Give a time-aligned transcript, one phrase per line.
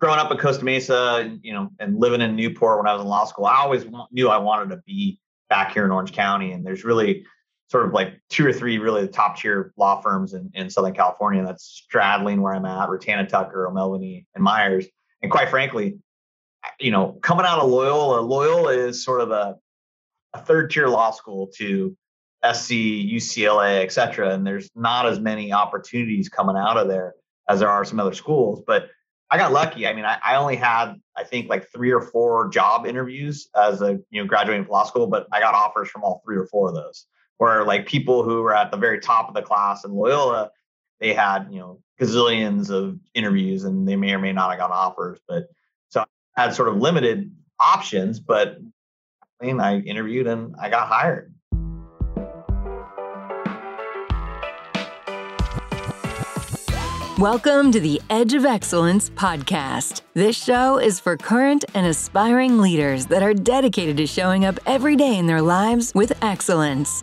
[0.00, 3.08] growing up in Costa Mesa, you know, and living in Newport when I was in
[3.08, 6.52] law school, I always knew I wanted to be back here in Orange County.
[6.52, 7.26] And there's really
[7.68, 11.44] sort of like two or three really top tier law firms in, in Southern California
[11.44, 14.86] that's Stradling where I'm at, Rutan Tucker, O'Melveny, and Myers.
[15.22, 15.98] And quite frankly,
[16.78, 19.56] you know, coming out of Loyola, Loyola is sort of a,
[20.32, 21.96] a third tier law school to
[22.44, 24.32] SC, UCLA, et cetera.
[24.32, 27.14] And there's not as many opportunities coming out of there
[27.48, 28.62] as there are some other schools.
[28.66, 28.90] But
[29.30, 29.86] I got lucky.
[29.86, 33.82] I mean, I, I only had, I think, like three or four job interviews as
[33.82, 36.46] a you know graduating from law school, but I got offers from all three or
[36.46, 37.06] four of those.
[37.36, 40.50] Where like people who were at the very top of the class in Loyola,
[40.98, 44.70] they had you know gazillions of interviews, and they may or may not have got
[44.70, 45.20] offers.
[45.28, 45.48] But
[45.90, 46.04] so
[46.36, 48.58] I had sort of limited options, but
[49.40, 51.27] I mean, I interviewed and I got hired.
[57.18, 60.02] Welcome to the Edge of Excellence podcast.
[60.14, 64.94] This show is for current and aspiring leaders that are dedicated to showing up every
[64.94, 67.02] day in their lives with excellence.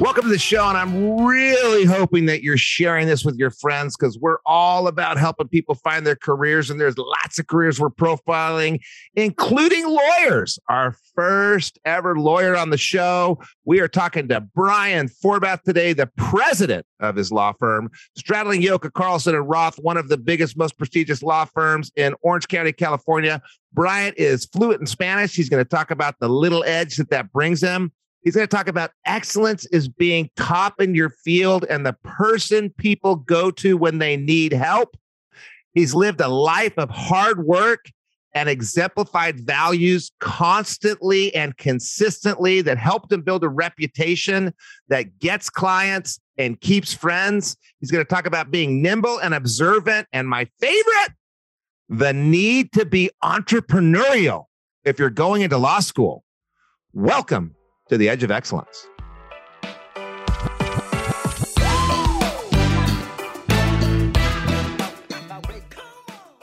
[0.00, 0.68] Welcome to the show.
[0.68, 5.18] And I'm really hoping that you're sharing this with your friends because we're all about
[5.18, 6.68] helping people find their careers.
[6.68, 8.80] And there's lots of careers we're profiling,
[9.14, 10.58] including lawyers.
[10.68, 13.40] Our first ever lawyer on the show.
[13.64, 18.90] We are talking to Brian Forbath today, the president of his law firm, Stradling Yocca
[18.90, 23.40] Carlson and Rauth, one of the biggest, most prestigious law firms in Orange County, California.
[23.72, 25.36] Brian is fluent in Spanish.
[25.36, 27.92] He's going to talk about the little edge that that brings him.
[28.24, 32.70] He's going to talk about excellence is being top in your field and the person
[32.70, 34.96] people go to when they need help.
[35.74, 37.90] He's lived a life of hard work
[38.32, 44.54] and exemplified values constantly and consistently that helped him build a reputation
[44.88, 47.56] that gets clients and keeps friends.
[47.78, 50.08] He's going to talk about being nimble and observant.
[50.14, 51.12] And my favorite,
[51.90, 54.46] the need to be entrepreneurial
[54.82, 56.24] if you're going into law school.
[56.94, 57.54] Welcome
[57.88, 58.86] to the edge of excellence.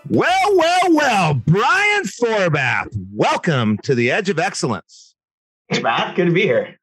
[0.09, 5.15] Well, well, well, Brian Forbath, welcome to the Edge of Excellence.
[5.69, 6.17] Thanks, Matt.
[6.17, 6.77] Good to be here.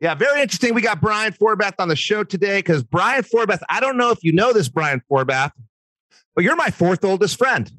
[0.00, 0.74] Yeah, very interesting.
[0.74, 4.22] We got Brian Forbath on the show today because Brian Forbath, I don't know if
[4.22, 5.52] you know this, Brian Forbath,
[6.34, 7.72] but you're my fourth oldest friend.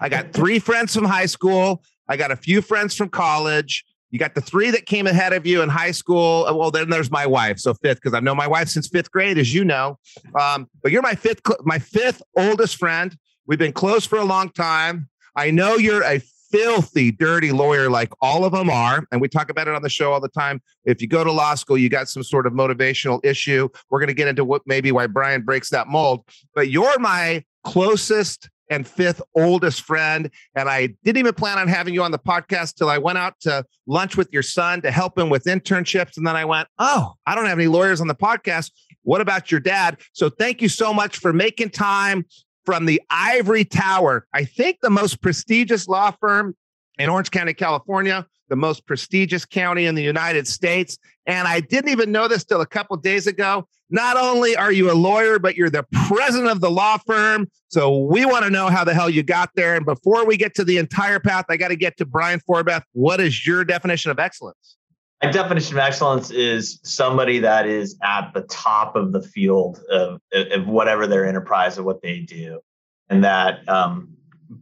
[0.00, 1.84] I got three friends from high school.
[2.08, 3.84] I got a few friends from college.
[4.12, 6.44] You got the three that came ahead of you in high school.
[6.46, 9.10] Uh, well, then there's my wife, so fifth, because I've known my wife since fifth
[9.10, 9.98] grade, as you know.
[10.38, 13.16] Um, but you're my fifth, my fifth oldest friend.
[13.46, 15.08] We've been close for a long time.
[15.34, 19.48] I know you're a filthy, dirty lawyer, like all of them are, and we talk
[19.48, 20.60] about it on the show all the time.
[20.84, 23.70] If you go to law school, you got some sort of motivational issue.
[23.88, 26.28] We're going to get into what maybe why Brian breaks that mold.
[26.54, 30.30] But you're my closest and fifth oldest friend.
[30.56, 33.38] And I didn't even plan on having you on the podcast till I went out
[33.42, 36.16] to lunch with your son to help him with internships.
[36.16, 38.70] And then I went, Oh, I don't have any lawyers on the podcast.
[39.02, 40.00] What about your dad?
[40.12, 42.24] So thank you so much for making time
[42.64, 44.26] from the Ivory Tower.
[44.32, 46.56] I think the most prestigious law firm
[46.98, 50.98] in Orange County, California, the most prestigious county in the United States.
[51.24, 53.66] And I didn't even know this till a couple days ago.
[53.88, 57.48] Not only are you a lawyer, but you're the president of the law firm.
[57.68, 59.74] So we want to know how the hell you got there.
[59.74, 62.82] And before we get to the entire path, I got to get to Brian Forbath.
[62.92, 64.76] What is your definition of excellence?
[65.22, 70.20] My definition of excellence is somebody that is at the top of the field of,
[70.34, 72.60] of whatever their enterprise or what they do.
[73.08, 74.10] And that um,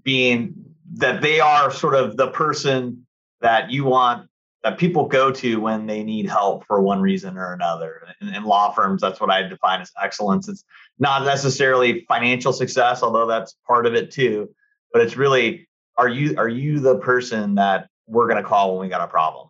[0.05, 0.55] being
[0.95, 3.05] that they are sort of the person
[3.41, 4.29] that you want
[4.63, 8.03] that people go to when they need help for one reason or another.
[8.21, 10.49] In, in, law firms, that's what I define as excellence.
[10.49, 10.65] It's
[10.99, 14.51] not necessarily financial success, although that's part of it too.
[14.93, 15.67] But it's really,
[15.97, 19.07] are you are you the person that we're going to call when we got a
[19.07, 19.49] problem?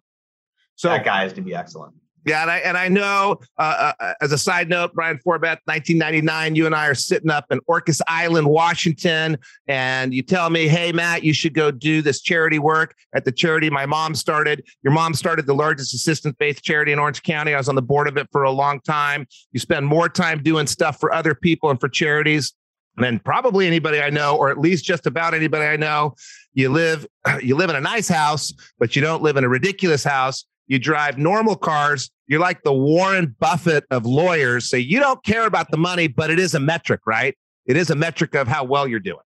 [0.77, 1.95] So that guy is to be excellent.
[2.27, 6.55] Yeah, and I and I know uh, uh, as a side note, Brian Forbath, 1999,
[6.55, 9.39] you and I are sitting up in Orcas Island, Washington,
[9.69, 13.33] and you tell me, "Hey, Matt, you should go do this charity work at the
[13.33, 17.55] charity my mom started." Your mom started the largest assistance-based charity in Orange County.
[17.55, 19.27] I was on the board of it for a long time.
[19.53, 22.55] You spend more time doing stuff for other people and for charities
[22.99, 26.15] and probably anybody I know, or at least just about anybody I know.
[26.53, 27.07] You live,
[27.43, 30.45] you live in a nice house, but you don't live in a ridiculous house.
[30.71, 32.13] You drive normal cars.
[32.29, 34.71] You're like the Warren Buffett of lawyers.
[34.71, 37.37] So you don't care about the money, but it is a metric, right?
[37.67, 39.19] It is a metric of how well you're doing.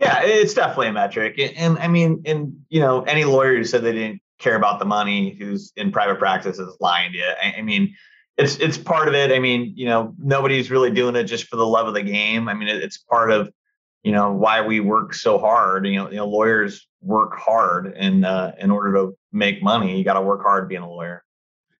[0.00, 1.38] Yeah, it's definitely a metric.
[1.38, 4.80] And, and I mean, and you know, any lawyer who said they didn't care about
[4.80, 7.32] the money who's in private practice is lying to you.
[7.44, 7.94] I, I mean,
[8.36, 9.30] it's it's part of it.
[9.30, 12.48] I mean, you know, nobody's really doing it just for the love of the game.
[12.48, 13.52] I mean, it, it's part of
[14.02, 15.86] you know why we work so hard.
[15.86, 20.04] You know, you know, lawyers work hard, and uh, in order to make money, you
[20.04, 21.24] got to work hard being a lawyer.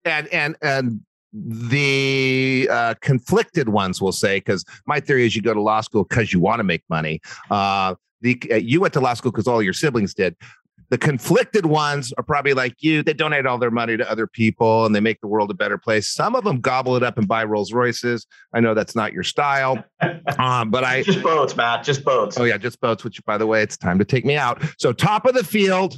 [0.05, 1.01] And and and
[1.33, 6.05] the uh, conflicted ones will say because my theory is you go to law school
[6.05, 7.21] because you want to make money.
[7.51, 10.37] Uh, the uh, you went to law school because all your siblings did.
[10.91, 13.03] The conflicted ones are probably like you.
[13.03, 15.77] They donate all their money to other people and they make the world a better
[15.77, 16.09] place.
[16.09, 18.27] Some of them gobble it up and buy Rolls Royces.
[18.55, 19.85] I know that's not your style,
[20.39, 21.85] um, but I just boats, Matt.
[21.85, 22.39] Just boats.
[22.39, 23.05] Oh yeah, just boats.
[23.05, 24.63] Which, by the way, it's time to take me out.
[24.79, 25.97] So top of the field,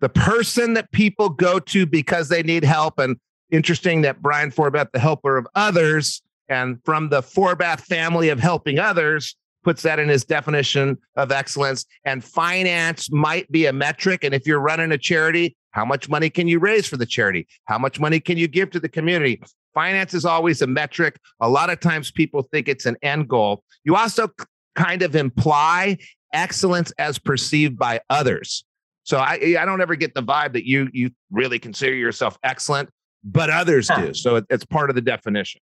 [0.00, 2.98] the person that people go to because they need help.
[2.98, 3.16] And
[3.50, 8.78] interesting that Brian Forbath, the helper of others, and from the Forbath family of helping
[8.78, 11.84] others, puts that in his definition of excellence.
[12.04, 14.24] And finance might be a metric.
[14.24, 17.46] And if you're running a charity, how much money can you raise for the charity?
[17.64, 19.42] How much money can you give to the community?
[19.74, 21.18] Finance is always a metric.
[21.40, 23.64] A lot of times people think it's an end goal.
[23.84, 24.28] You also
[24.74, 25.98] kind of imply
[26.32, 28.64] excellence as perceived by others.
[29.04, 32.88] So I, I don't ever get the vibe that you you really consider yourself excellent,
[33.24, 34.14] but others do.
[34.14, 35.60] So it, it's part of the definition.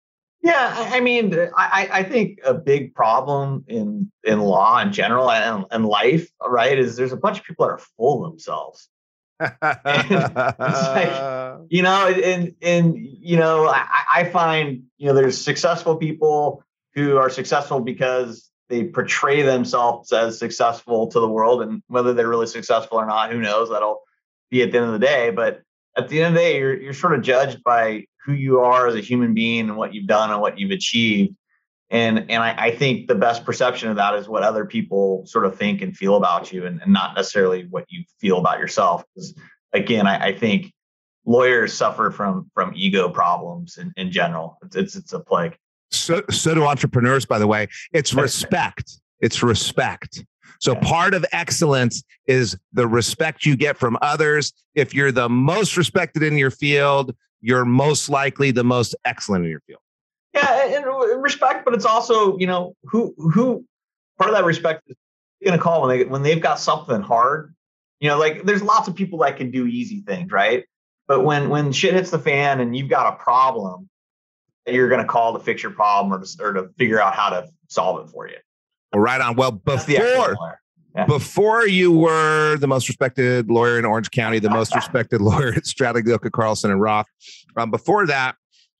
[0.43, 5.63] Yeah, I mean, I, I think a big problem in in law in general and,
[5.71, 8.89] and life, right, is there's a bunch of people that are full of themselves.
[9.39, 9.55] like,
[11.69, 13.85] you know, and and you know, I,
[14.15, 16.61] I find you know there's successful people
[16.93, 22.27] who are successful because they portray themselves as successful to the world, and whether they're
[22.27, 23.69] really successful or not, who knows?
[23.69, 24.01] That'll
[24.51, 25.29] be at the end of the day.
[25.29, 25.61] But
[25.95, 28.87] at the end of the day, you're you're sort of judged by who you are
[28.87, 31.35] as a human being and what you've done and what you've achieved.
[31.89, 35.45] And and I, I think the best perception of that is what other people sort
[35.45, 39.03] of think and feel about you, and, and not necessarily what you feel about yourself.
[39.13, 39.35] Because
[39.73, 40.73] again, I, I think
[41.25, 44.57] lawyers suffer from from ego problems in, in general.
[44.63, 45.55] It's, it's it's a plague.
[45.91, 47.67] So so do entrepreneurs, by the way.
[47.91, 48.99] It's respect.
[49.19, 50.25] It's respect.
[50.59, 54.53] So part of excellence is the respect you get from others.
[54.75, 59.51] If you're the most respected in your field, you're most likely the most excellent in
[59.51, 59.81] your field.
[60.33, 63.65] Yeah, and respect, but it's also, you know, who who
[64.17, 64.95] part of that respect is
[65.43, 67.53] going to call when they when they've got something hard.
[67.99, 70.65] You know, like there's lots of people that can do easy things, right?
[71.07, 73.89] But when when shit hits the fan and you've got a problem,
[74.65, 77.29] you're going to call to fix your problem or to, or to figure out how
[77.29, 78.37] to solve it for you.
[78.93, 79.35] Right on.
[79.35, 80.37] Well, before
[80.95, 81.05] yeah.
[81.07, 85.63] Before you were the most respected lawyer in Orange County, the most respected lawyer at
[85.65, 87.05] Yocca, Carlson, and Rauth.
[87.57, 88.35] Um, before that,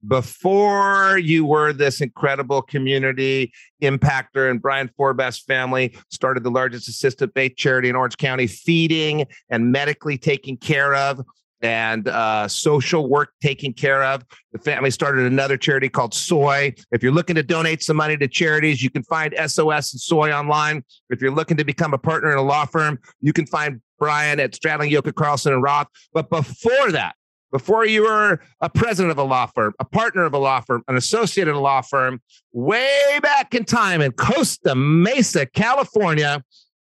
[0.08, 3.52] before you were this incredible community
[3.82, 9.26] impactor and Brian Forbes family started the largest assisted based charity in Orange County, feeding
[9.50, 11.22] and medically taking care of
[11.64, 14.24] and uh, social work taken care of.
[14.52, 16.74] The family started another charity called Soy.
[16.92, 20.32] If you're looking to donate some money to charities, you can find SOS and Soy
[20.32, 20.84] online.
[21.10, 24.42] If you're looking to become a partner in a law firm, you can find Brian
[24.42, 25.88] at Stradling, Yocca, Carlson, and Rauth.
[26.12, 27.16] But before that,
[27.54, 30.84] before you were a president of a law firm, a partner of a law firm,
[30.90, 36.44] an associate in a law firm, way back in time in Costa Mesa, California,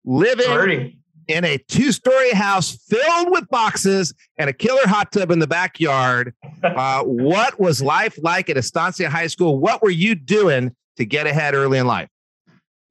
[0.03, 5.39] living in a two story house filled with boxes and a killer hot tub in
[5.39, 6.33] the backyard.
[6.63, 9.57] Uh, what was life like at Estancia High School?
[9.57, 12.09] What were you doing to get ahead early in life?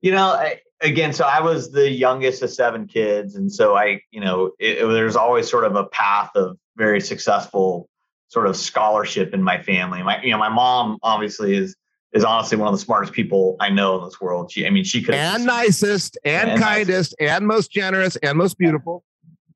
[0.01, 3.35] You know, I, again, so I was the youngest of seven kids.
[3.35, 7.01] And so I, you know, it, it, there's always sort of a path of very
[7.01, 7.89] successful
[8.29, 10.03] sort of scholarship in my family.
[10.03, 11.77] My, you know, my mom obviously is
[12.17, 14.51] is honestly one of the smartest people I know in this world.
[14.51, 18.57] She, I mean, she could and nicest and, and kindest and most generous and most
[18.57, 19.05] beautiful.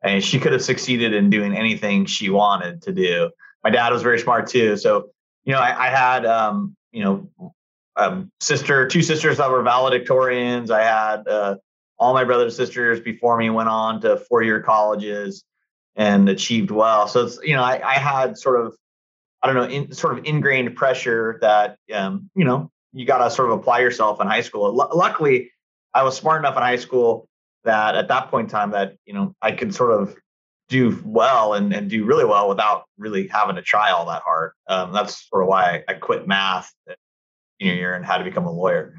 [0.02, 3.30] And she could have succeeded in doing anything she wanted to do.
[3.64, 4.76] My dad was very smart too.
[4.76, 5.08] So,
[5.44, 7.54] you know, I, I had, um, you know,
[7.96, 10.70] um, sister, two sisters that were valedictorians.
[10.70, 11.56] I had uh,
[11.98, 15.44] all my brothers and sisters before me went on to four-year colleges
[15.96, 17.08] and achieved well.
[17.08, 18.76] So it's, you know, I, I had sort of
[19.42, 23.30] I don't know, in, sort of ingrained pressure that um, you know you got to
[23.30, 24.66] sort of apply yourself in high school.
[24.66, 25.50] L- luckily,
[25.94, 27.28] I was smart enough in high school
[27.64, 30.16] that at that point in time that you know I could sort of
[30.68, 34.52] do well and, and do really well without really having to try all that hard.
[34.68, 36.72] Um, that's sort of why I, I quit math
[37.60, 38.94] senior year and had to become a lawyer.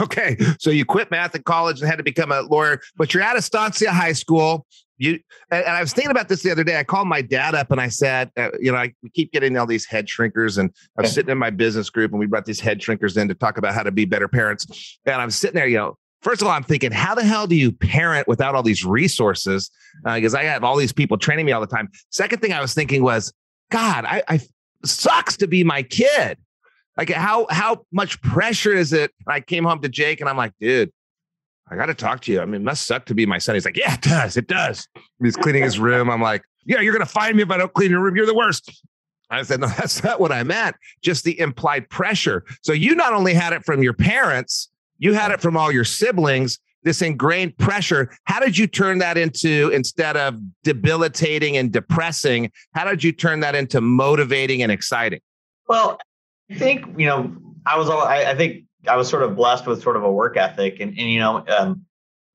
[0.00, 0.38] Okay.
[0.58, 3.36] So you quit math in college and had to become a lawyer, but you're at
[3.36, 4.66] Estancia High School.
[4.96, 5.18] You
[5.50, 6.78] and I was thinking about this the other day.
[6.78, 9.56] I called my dad up and I said, uh, you know, I we keep getting
[9.56, 12.44] all these head shrinkers, and I was sitting in my business group and we brought
[12.44, 14.98] these head shrinkers in to talk about how to be better parents.
[15.04, 17.54] And I'm sitting there, you know, first of all, I'm thinking, how the hell do
[17.54, 19.70] you parent without all these resources?
[20.04, 21.88] Because uh, I have all these people training me all the time.
[22.10, 23.32] Second thing I was thinking was,
[23.70, 24.40] God, I, I
[24.84, 26.38] sucks to be my kid.
[26.96, 29.12] Like how how much pressure is it?
[29.26, 30.92] I came home to Jake and I'm like, dude,
[31.70, 32.40] I got to talk to you.
[32.40, 33.54] I mean, it must suck to be my son.
[33.54, 34.36] He's like, yeah, it does.
[34.36, 34.86] It does.
[35.22, 36.10] He's cleaning his room.
[36.10, 38.16] I'm like, yeah, you're going to find me if I don't clean your room.
[38.16, 38.84] You're the worst.
[39.30, 40.76] I said, no, that's not what I meant.
[41.02, 42.44] Just the implied pressure.
[42.62, 44.68] So you not only had it from your parents,
[44.98, 48.10] you had it from all your siblings, this ingrained pressure.
[48.24, 53.40] How did you turn that into, instead of debilitating and depressing, how did you turn
[53.40, 55.20] that into motivating and exciting?
[55.66, 55.98] Well,
[56.50, 57.34] I think, you know,
[57.66, 60.10] I was all, I, I think I was sort of blessed with sort of a
[60.10, 61.84] work ethic, and and you know, um,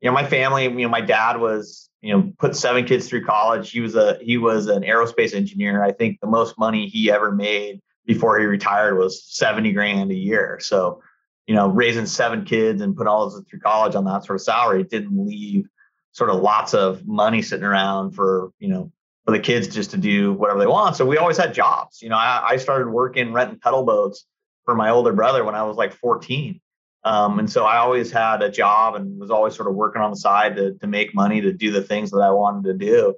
[0.01, 3.25] you know, my family, you know, my dad was you know put seven kids through
[3.25, 3.71] college.
[3.71, 5.83] He was a he was an aerospace engineer.
[5.83, 10.15] I think the most money he ever made before he retired was seventy grand a
[10.15, 10.59] year.
[10.61, 11.01] So,
[11.47, 14.37] you know, raising seven kids and put all of them through college on that sort
[14.37, 15.67] of salary didn't leave
[16.11, 18.91] sort of lots of money sitting around for you know
[19.25, 20.95] for the kids just to do whatever they want.
[20.95, 22.01] So we always had jobs.
[22.01, 24.25] You know, I, I started working renting pedal boats
[24.69, 26.61] for my older brother when I was like 14.
[27.03, 30.11] Um, and so I always had a job and was always sort of working on
[30.11, 33.15] the side to, to make money to do the things that I wanted to do.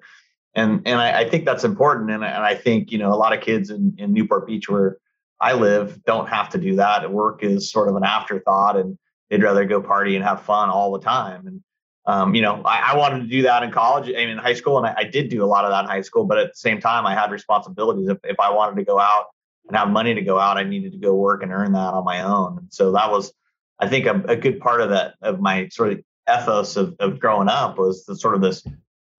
[0.56, 2.10] And, and I, I think that's important.
[2.10, 4.98] And, and I think, you know, a lot of kids in, in Newport Beach where
[5.42, 7.12] I live don't have to do that.
[7.12, 8.98] Work is sort of an afterthought and
[9.30, 11.48] they'd rather go party and have fun all the time.
[11.48, 11.64] And,
[12.06, 14.56] um, you know, I, I, wanted to do that in college, I mean, in high
[14.56, 16.26] school, and I, I, did do a lot of that in high school.
[16.26, 18.08] But at the same time, I had responsibilities.
[18.08, 19.26] If, if I wanted to go out
[19.72, 22.04] and have money to go out, I needed to go work and earn that on
[22.04, 22.58] my own.
[22.58, 23.32] And so that was,
[23.80, 27.20] I think, a, a good part of that of my sort of ethos of, of
[27.20, 28.64] growing up was the sort of this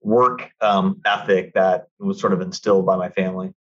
[0.01, 3.51] work um, ethic that was sort of instilled by my family.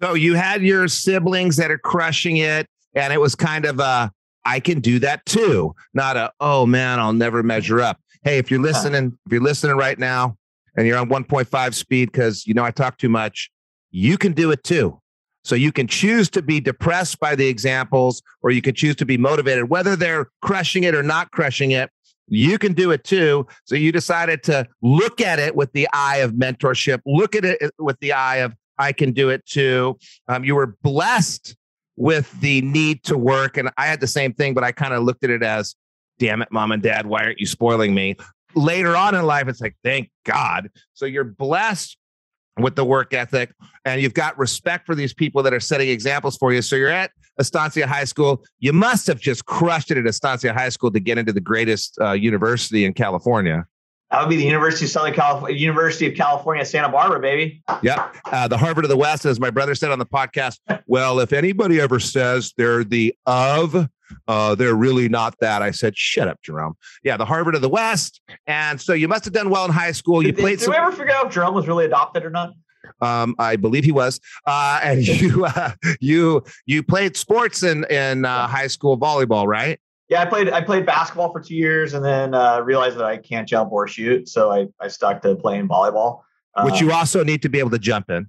[0.00, 4.10] So you had your siblings that are crushing it, and it was kind of a
[4.44, 8.00] I can do that too, not a oh man, I'll never measure up.
[8.22, 10.38] Hey, if you're listening, if you're listening right now
[10.78, 13.50] and you're on 1.5 speed because you know I talk too much,
[13.90, 14.98] you can do it too.
[15.44, 19.06] So you can choose to be depressed by the examples, or you can choose to
[19.06, 21.90] be motivated, whether they're crushing it or not crushing it.
[22.28, 23.46] You can do it too.
[23.64, 27.72] So you decided to look at it with the eye of mentorship, look at it
[27.78, 29.98] with the eye of I can do it too.
[30.28, 31.56] Um, you were blessed
[31.96, 33.56] with the need to work.
[33.56, 35.74] And I had the same thing, but I kind of looked at it as,
[36.18, 38.16] damn it, mom and dad, why aren't you spoiling me?
[38.54, 40.70] Later on in life, it's like, thank God.
[40.94, 41.96] So you're blessed
[42.58, 43.54] with the work ethic
[43.84, 46.62] and you've got respect for these people that are setting examples for you.
[46.62, 48.44] So you're at Estancia High School.
[48.60, 51.98] You must have just crushed it at Estancia High School to get into the greatest
[52.00, 53.66] uh, university in California.
[54.10, 57.62] That would be the University of Southern California, University of California, Santa Barbara, baby.
[57.82, 58.16] Yep.
[58.26, 60.58] Uh, the Harvard of the West, as my brother said on the podcast.
[60.86, 63.88] Well, if anybody ever says they're the of,
[64.28, 65.62] uh, they're really not that.
[65.62, 66.74] I said, shut up, Jerome.
[67.02, 68.20] Yeah, the Harvard of the West.
[68.46, 70.22] And so you must have done well in high school.
[70.22, 70.58] You did, played.
[70.58, 72.52] Did some- we ever figure out if Jerome was really adopted or not?
[73.00, 74.20] Um, I believe he was.
[74.46, 79.80] Uh, and you, uh, you, you played sports in in uh, high school volleyball, right?
[80.08, 80.50] Yeah, I played.
[80.50, 83.88] I played basketball for two years, and then uh, realized that I can't jump or
[83.88, 86.20] shoot, so I I stuck to playing volleyball.
[86.64, 88.28] Which you um, also need to be able to jump in.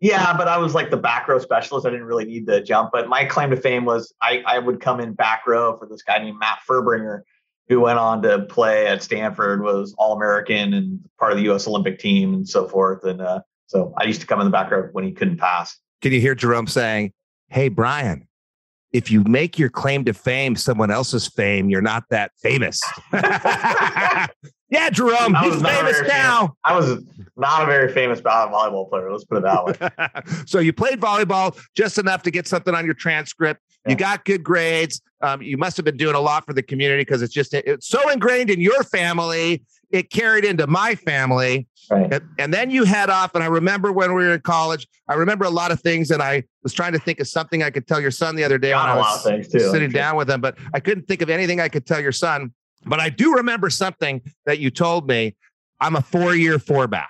[0.00, 1.86] Yeah, but I was like the back row specialist.
[1.86, 2.90] I didn't really need the jump.
[2.92, 6.02] But my claim to fame was I, I would come in back row for this
[6.02, 7.22] guy named Matt Fuerbringer,
[7.68, 11.66] who went on to play at Stanford, was All American and part of the U.S.
[11.66, 13.04] Olympic team and so forth.
[13.04, 15.76] And uh, so I used to come in the back row when he couldn't pass.
[16.00, 17.12] Can you hear Jerome saying,
[17.48, 18.28] "Hey, Brian,
[18.92, 22.80] if you make your claim to fame someone else's fame, you're not that famous.
[24.70, 26.40] yeah, Jerome, he's famous now.
[26.40, 26.56] Famous.
[26.64, 27.04] I was
[27.36, 29.10] not a very famous volleyball player.
[29.10, 30.42] Let's put it that way.
[30.46, 33.62] so you played volleyball just enough to get something on your transcript.
[33.86, 33.92] Yeah.
[33.92, 35.00] You got good grades.
[35.22, 37.88] Um, you must have been doing a lot for the community because it's just it's
[37.88, 39.62] so ingrained in your family.
[39.90, 41.66] It carried into my family.
[41.90, 42.12] Right.
[42.12, 43.34] And, and, then you head off.
[43.34, 46.10] And I remember when we were in college, I remember a lot of things.
[46.10, 48.58] And I was trying to think of something I could tell your son the other
[48.58, 51.60] day when I was too, sitting down with him, but I couldn't think of anything
[51.60, 52.52] I could tell your son.
[52.84, 55.36] But I do remember something that you told me.
[55.80, 57.06] I'm a four year Forbath.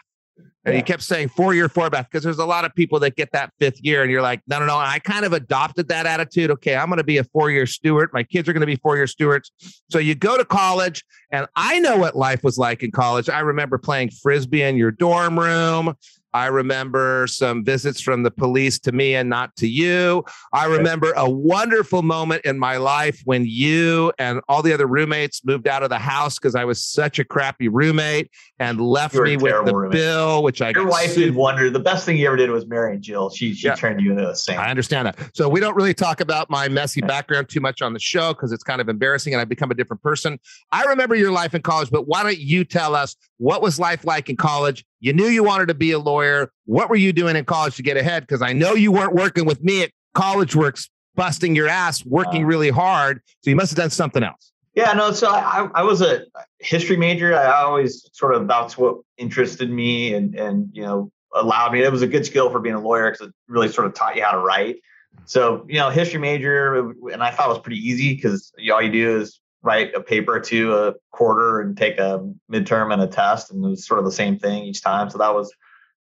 [0.64, 0.80] And yeah.
[0.80, 3.52] you kept saying four year Forbath because there's a lot of people that get that
[3.58, 4.78] fifth year and you're like, no, no, no.
[4.78, 6.50] And I kind of adopted that attitude.
[6.50, 8.12] Okay, I'm going to be a four year Stewart.
[8.12, 9.50] My kids are going to be four year Stewarts.
[9.88, 13.30] So you go to college, and I know what life was like in college.
[13.30, 15.94] I remember playing frisbee in your dorm room.
[16.38, 20.24] I remember some visits from the police to me and not to you.
[20.52, 25.44] I remember a wonderful moment in my life when you and all the other roommates
[25.44, 28.30] moved out of the house because I was such a crappy roommate
[28.60, 29.90] and left me with the roommate.
[29.90, 31.24] bill, which I your wife sued.
[31.24, 31.70] did wonder.
[31.70, 33.30] The best thing you ever did was marry Jill.
[33.30, 33.74] She she yeah.
[33.74, 34.60] turned you into a saint.
[34.60, 35.30] I understand that.
[35.34, 38.52] So we don't really talk about my messy background too much on the show because
[38.52, 40.38] it's kind of embarrassing and I've become a different person.
[40.70, 44.04] I remember your life in college, but why don't you tell us what was life
[44.04, 44.84] like in college?
[45.00, 46.50] You knew you wanted to be a lawyer.
[46.64, 48.24] What were you doing in college to get ahead?
[48.24, 52.44] Because I know you weren't working with me at College Works, busting your ass, working
[52.44, 53.20] really hard.
[53.42, 54.52] So you must have done something else.
[54.74, 55.12] Yeah, no.
[55.12, 56.22] So I, I was a
[56.58, 57.36] history major.
[57.36, 61.82] I always sort of that's what interested me and and you know allowed me.
[61.82, 64.16] It was a good skill for being a lawyer because it really sort of taught
[64.16, 64.76] you how to write.
[65.24, 68.92] So you know, history major, and I thought it was pretty easy because all you
[68.92, 73.50] do is write a paper to a quarter and take a midterm and a test,
[73.50, 75.10] and it was sort of the same thing each time.
[75.10, 75.52] So that was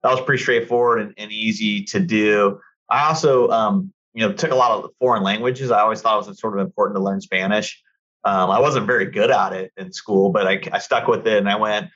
[0.04, 2.60] that was pretty straightforward and, and easy to do.
[2.90, 5.72] I also, um, you know, took a lot of foreign languages.
[5.72, 7.82] I always thought it was sort of important to learn Spanish.
[8.24, 11.38] Um, I wasn't very good at it in school, but I, I stuck with it
[11.38, 11.88] and I went,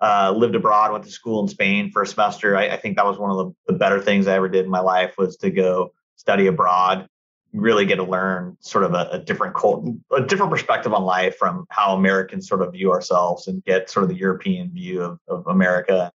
[0.00, 2.56] uh, lived abroad, went to school in Spain for a semester.
[2.56, 4.70] I, I think that was one of the, the, better things I ever did in
[4.70, 7.06] my life was to go study abroad,
[7.54, 11.36] really get to learn sort of a, a different cult, a different perspective on life
[11.36, 15.18] from how Americans sort of view ourselves and get sort of the European view of,
[15.28, 16.10] of America.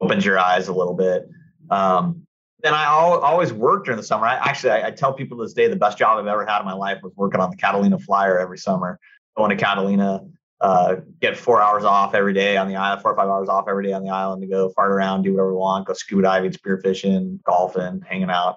[0.00, 1.28] Opens your eyes a little bit.
[1.70, 2.26] Um,
[2.64, 4.26] and I always worked during the summer.
[4.26, 6.60] I actually, I, I, tell people to this day, the best job I've ever had
[6.60, 8.98] in my life was working on the Catalina Flyer every summer.
[9.36, 10.22] Going to Catalina,
[10.62, 13.66] uh, get four hours off every day on the island, four or five hours off
[13.68, 16.22] every day on the island to go fart around, do whatever we want, go scuba
[16.22, 18.56] diving, spearfishing, golfing, hanging out.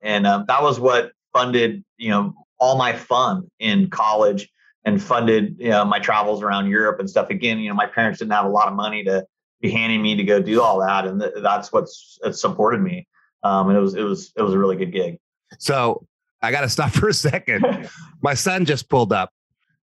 [0.00, 4.48] And um, that was what funded, you know, all my fun in college
[4.84, 7.30] and funded, you know, my travels around Europe and stuff.
[7.30, 9.26] Again, you know, my parents didn't have a lot of money to
[9.60, 13.06] be handing me to go do all that, and th- that's what's supported me
[13.46, 15.18] um, and it was it was it was a really good gig.
[15.58, 16.06] So
[16.42, 17.88] I got to stop for a second.
[18.22, 19.30] My son just pulled up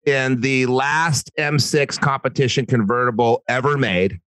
[0.05, 4.19] in the last M6 competition convertible ever made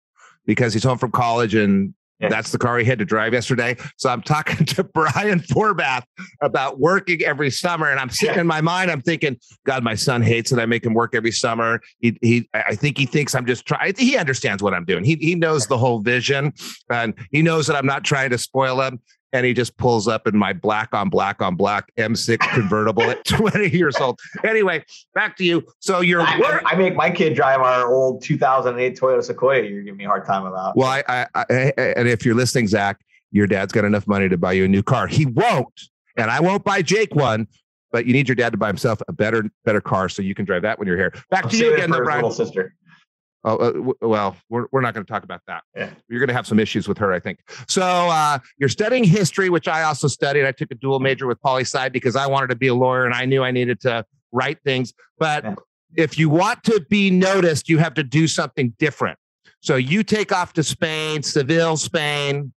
[0.46, 2.30] because he's home from college and yeah.
[2.30, 3.76] that's the car he had to drive yesterday.
[3.98, 6.04] So I'm talking to Brian Forbath
[6.42, 7.90] about working every summer.
[7.90, 10.86] And I'm sitting in my mind, I'm thinking, God, my son hates that I make
[10.86, 11.82] him work every summer.
[12.00, 13.94] He, he, I think he thinks I'm just trying.
[13.98, 15.04] He understands what I'm doing.
[15.04, 16.54] He, he knows the whole vision
[16.90, 19.00] and he knows that I'm not trying to spoil him
[19.36, 23.26] and he just pulls up in my black on black on black M6 convertible at
[23.26, 24.18] 20 years old.
[24.46, 25.66] Anyway, back to you.
[25.80, 29.64] So you're I, I, make my kid drive our old 2008 Toyota Sequoia.
[29.64, 30.78] You're giving me a hard time about.
[30.78, 34.08] Well, I, I, I eh, eh, and if you're listening, Zach, your dad's got enough
[34.08, 35.08] money to buy you a new car.
[35.08, 35.82] He won't,
[36.16, 37.48] and I won't buy Jake one.
[37.92, 40.44] But you need your dad to buy himself a better, better car so you can
[40.44, 41.14] drive that when you're here.
[41.30, 42.24] Back to you again, though, Brian.
[42.24, 42.76] Little sister.
[43.48, 45.62] Oh, uh, well, we're, we're not going to talk about that.
[45.76, 45.92] Yeah.
[46.10, 47.40] You're going to have some issues with her, I think.
[47.68, 50.48] So uh, you're studying history, which I also studied.
[50.48, 53.06] I took a dual major with poli sci because I wanted to be a lawyer
[53.06, 54.94] and I knew I needed to write things.
[55.20, 55.56] But yeah.
[55.96, 59.20] if you want to be noticed, you have to do something different.
[59.62, 62.52] So you take off to Spain, Seville, Spain,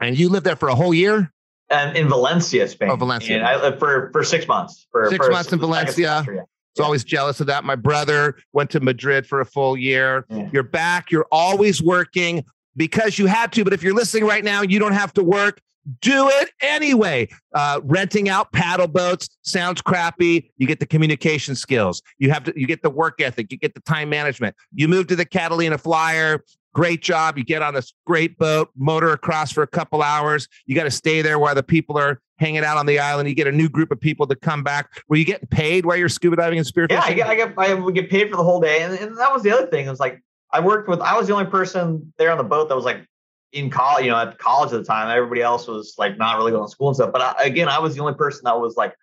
[0.00, 1.32] and you live there for a whole year.
[1.70, 2.90] And in Valencia, Spain.
[2.90, 3.36] Oh, Valencia.
[3.36, 4.86] And I lived for for six months.
[4.90, 6.22] For six for months in Valencia.
[6.24, 6.42] Semester, yeah.
[6.76, 7.64] Was always jealous of that.
[7.64, 10.24] My brother went to Madrid for a full year.
[10.30, 10.48] Yeah.
[10.52, 11.10] You're back.
[11.10, 12.44] You're always working
[12.76, 13.64] because you had to.
[13.64, 15.60] But if you're listening right now, you don't have to work.
[16.00, 17.28] Do it anyway.
[17.54, 20.50] Uh, renting out paddle boats sounds crappy.
[20.56, 22.00] You get the communication skills.
[22.18, 22.52] You have to.
[22.56, 23.50] You get the work ethic.
[23.50, 24.54] You get the time management.
[24.72, 26.44] You move to the Catalina Flyer.
[26.72, 27.36] Great job.
[27.36, 30.48] You get on this great boat, motor across for a couple hours.
[30.64, 33.28] You got to stay there while the people are hanging out on the island.
[33.28, 35.02] You get a new group of people to come back.
[35.08, 36.90] Were you getting paid while you're scuba diving and spearfishing?
[36.90, 39.16] Yeah, I get, I get, I would get paid for the whole day, and, and
[39.16, 39.86] that was the other thing.
[39.86, 40.20] It was like
[40.52, 41.00] I worked with.
[41.00, 43.06] I was the only person there on the boat that was like
[43.52, 44.04] in college.
[44.04, 46.70] You know, at college at the time, everybody else was like not really going to
[46.70, 47.12] school and stuff.
[47.12, 48.94] But I, again, I was the only person that was like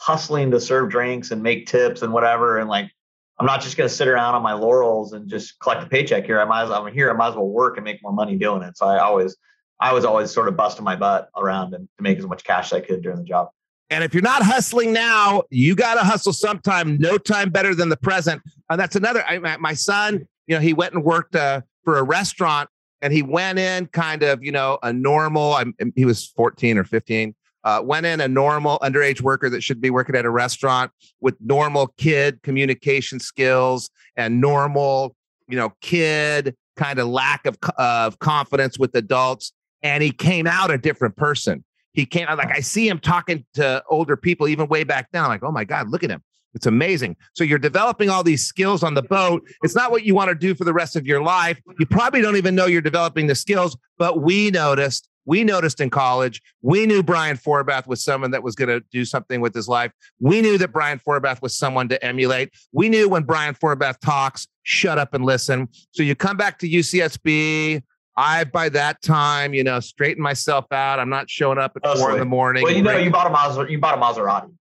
[0.00, 2.90] hustling to serve drinks and make tips and whatever, and like
[3.38, 6.24] I'm not just going to sit around on my laurels and just collect a paycheck
[6.24, 6.40] here.
[6.40, 7.08] I might as well, I'm here.
[7.10, 8.76] I might as well work and make more money doing it.
[8.76, 9.36] So I always,
[9.80, 12.72] I was always sort of busting my butt around and to make as much cash
[12.72, 13.50] as I could during the job.
[13.90, 16.98] And if you're not hustling now, you got to hustle sometime.
[16.98, 18.42] No time better than the present.
[18.68, 19.24] And that's another.
[19.26, 22.68] I, my son, you know, he went and worked uh, for a restaurant,
[23.00, 25.54] and he went in kind of, you know, a normal.
[25.54, 29.80] I'm, he was 14 or 15, uh, went in a normal underage worker that should
[29.80, 35.16] be working at a restaurant with normal kid communication skills and normal,
[35.48, 39.52] you know, kid kind of lack of, of confidence with adults.
[39.82, 41.64] And he came out a different person.
[41.92, 45.22] He came out like I see him talking to older people, even way back then.
[45.22, 46.22] I'm like, oh my God, look at him.
[46.54, 47.16] It's amazing.
[47.34, 49.46] So you're developing all these skills on the boat.
[49.62, 51.60] It's not what you want to do for the rest of your life.
[51.78, 55.08] You probably don't even know you're developing the skills, but we noticed.
[55.26, 59.04] We noticed in college, we knew Brian Forbath was someone that was going to do
[59.04, 59.92] something with his life.
[60.20, 62.54] We knew that Brian Forbath was someone to emulate.
[62.72, 65.68] We knew when Brian Forbath talks, shut up and listen.
[65.90, 67.82] So you come back to UCSB,
[68.18, 70.98] I by that time, you know, straighten myself out.
[70.98, 72.14] I'm not showing up at oh, four sweet.
[72.14, 72.64] in the morning.
[72.64, 73.70] Well, you know, you bought a Maserati.
[73.70, 74.52] You bought a Maserati.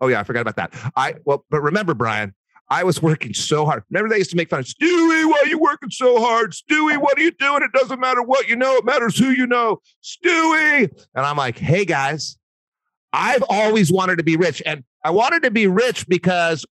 [0.00, 0.92] Oh yeah, I forgot about that.
[0.96, 2.34] I well, but remember, Brian,
[2.68, 3.84] I was working so hard.
[3.88, 5.30] Remember, they used to make fun of Stewie.
[5.30, 6.98] Why are you working so hard, Stewie?
[6.98, 7.62] What are you doing?
[7.62, 8.74] It doesn't matter what you know.
[8.74, 10.90] It matters who you know, Stewie.
[11.14, 12.36] And I'm like, hey guys,
[13.12, 16.66] I've always wanted to be rich, and I wanted to be rich because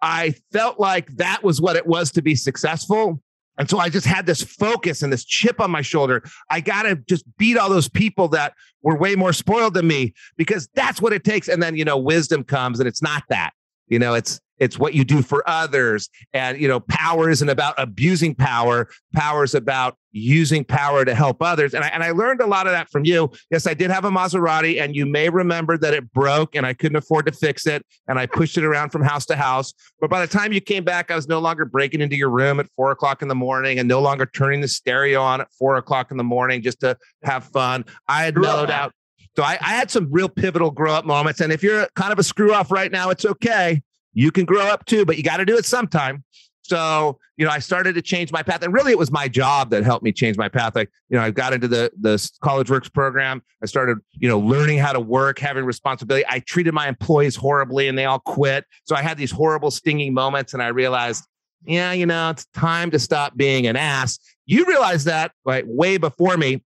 [0.00, 3.20] I felt like that was what it was to be successful.
[3.58, 6.22] And so I just had this focus and this chip on my shoulder.
[6.48, 10.14] I got to just beat all those people that were way more spoiled than me
[10.36, 11.48] because that's what it takes.
[11.48, 13.52] And then, you know, wisdom comes and it's not that.
[13.88, 16.08] You know, it's it's what you do for others.
[16.32, 18.88] And, you know, power isn't about abusing power.
[19.14, 21.74] Power is about using power to help others.
[21.74, 23.30] And I, and I learned a lot of that from you.
[23.50, 26.72] Yes, I did have a Maserati, and you may remember that it broke and I
[26.72, 27.84] couldn't afford to fix it.
[28.08, 29.72] And I pushed it around from house to house.
[30.00, 32.58] But by the time you came back, I was no longer breaking into your room
[32.58, 35.76] at four o'clock in the morning and no longer turning the stereo on at four
[35.76, 37.84] o'clock in the morning just to have fun.
[38.08, 38.92] I had mellowed out.
[39.38, 41.40] So I, I had some real pivotal grow up moments.
[41.40, 43.82] And if you're kind of a screw off right now, it's okay
[44.18, 46.24] you can grow up too, but you got to do it sometime.
[46.62, 48.64] So, you know, I started to change my path.
[48.64, 50.74] And really it was my job that helped me change my path.
[50.74, 53.42] Like, you know, I got into the the college works program.
[53.62, 56.24] I started, you know, learning how to work, having responsibility.
[56.28, 58.64] I treated my employees horribly and they all quit.
[58.84, 61.24] So I had these horrible stinging moments and I realized,
[61.64, 64.18] yeah, you know, it's time to stop being an ass.
[64.46, 66.64] You realize that like way before me.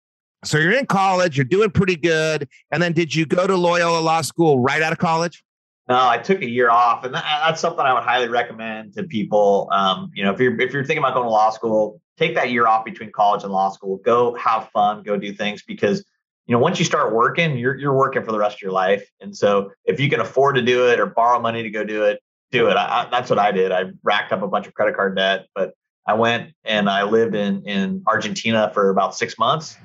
[0.45, 2.49] So you're in college, you're doing pretty good.
[2.71, 5.43] And then did you go to Loyola Law School right out of college?
[5.89, 9.05] No, I took a year off, and that, that's something I would highly recommend to
[9.05, 9.69] people.
[9.73, 12.51] Um, you know, if you're if you're thinking about going to law school, take that
[12.51, 13.97] year off between college and law school.
[14.05, 16.05] Go have fun, go do things because
[16.47, 19.09] you know once you start working, you're you're working for the rest of your life.
[19.21, 22.05] And so if you can afford to do it or borrow money to go do
[22.05, 22.21] it,
[22.51, 22.77] do it.
[22.77, 23.73] I, I, that's what I did.
[23.73, 25.73] I racked up a bunch of credit card debt, but
[26.07, 29.79] I went and I lived in in Argentina for about six months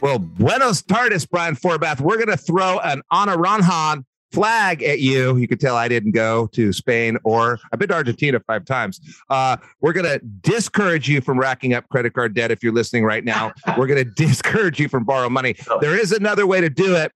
[0.00, 2.00] Well, buenos tardes, Brian Forbath.
[2.00, 5.36] We're going to throw an Anaranjan flag at you.
[5.36, 9.00] You could tell I didn't go to Spain or I've been to Argentina five times.
[9.28, 13.04] Uh, we're going to discourage you from racking up credit card debt if you're listening
[13.04, 13.52] right now.
[13.78, 15.56] we're going to discourage you from borrowing money.
[15.80, 17.12] There is another way to do it.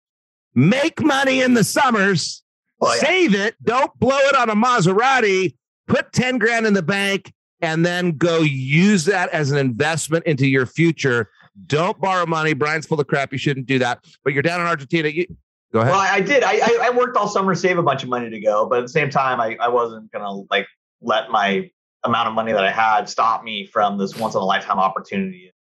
[0.54, 2.44] Make money in the summers,
[2.82, 3.00] oh, yeah.
[3.00, 5.56] save it, don't blow it on a Maserati,
[5.88, 10.48] put 10 grand in the bank, and then go use that as an investment into
[10.48, 11.30] your future.
[11.68, 12.54] Don't borrow money.
[12.54, 13.32] Brian's full of crap.
[13.32, 14.04] You shouldn't do that.
[14.24, 15.10] But you're down in Argentina.
[15.10, 15.26] You,
[15.74, 15.92] Go ahead.
[15.92, 16.44] Well, I, I did.
[16.44, 18.90] I, I worked all summer, save a bunch of money to go, but at the
[18.90, 20.68] same time, I, I wasn't gonna like
[21.02, 21.70] let my
[22.04, 25.54] amount of money that I had stop me from this once in a lifetime opportunity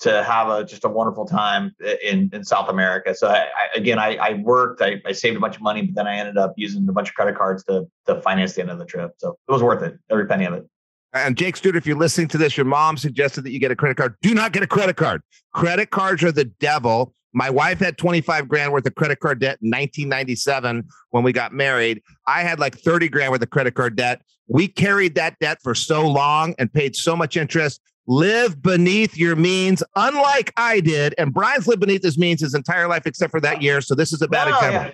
[0.00, 3.14] to have a just a wonderful time in in South America.
[3.14, 5.94] So I, I, again, I, I worked, I, I saved a bunch of money, but
[5.94, 8.70] then I ended up using a bunch of credit cards to to finance the end
[8.70, 9.12] of the trip.
[9.18, 10.66] So it was worth it, every penny of it.
[11.12, 13.76] And Jake Stewart, if you're listening to this, your mom suggested that you get a
[13.76, 14.14] credit card.
[14.20, 15.22] Do not get a credit card.
[15.54, 17.14] Credit cards are the devil.
[17.32, 21.52] My wife had 25 grand worth of credit card debt in 1997 when we got
[21.52, 22.02] married.
[22.26, 24.22] I had like 30 grand worth of credit card debt.
[24.48, 27.80] We carried that debt for so long and paid so much interest.
[28.06, 31.14] Live beneath your means, unlike I did.
[31.18, 33.82] And Brian's lived beneath his means his entire life, except for that year.
[33.82, 34.90] So this is a bad example.
[34.90, 34.92] Yeah.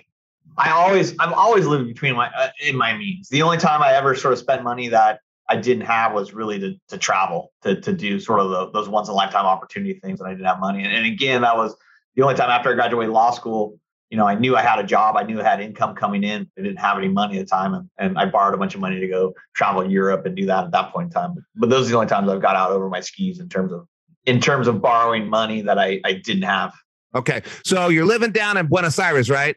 [0.57, 3.29] I always, I've always lived between my uh, in my means.
[3.29, 5.19] The only time I ever sort of spent money that
[5.49, 8.89] I didn't have was really to to travel to to do sort of the, those
[8.89, 10.83] once in a lifetime opportunity things that I didn't have money.
[10.83, 11.75] And, and again, that was
[12.15, 13.79] the only time after I graduated law school.
[14.09, 15.17] You know, I knew I had a job.
[15.17, 16.49] I knew I had income coming in.
[16.57, 18.79] I didn't have any money at the time, and, and I borrowed a bunch of
[18.79, 21.35] money to go travel Europe and do that at that point in time.
[21.55, 23.87] But those are the only times I've got out over my skis in terms of
[24.25, 26.73] in terms of borrowing money that I I didn't have.
[27.15, 29.55] Okay, so you're living down in Buenos Aires, right?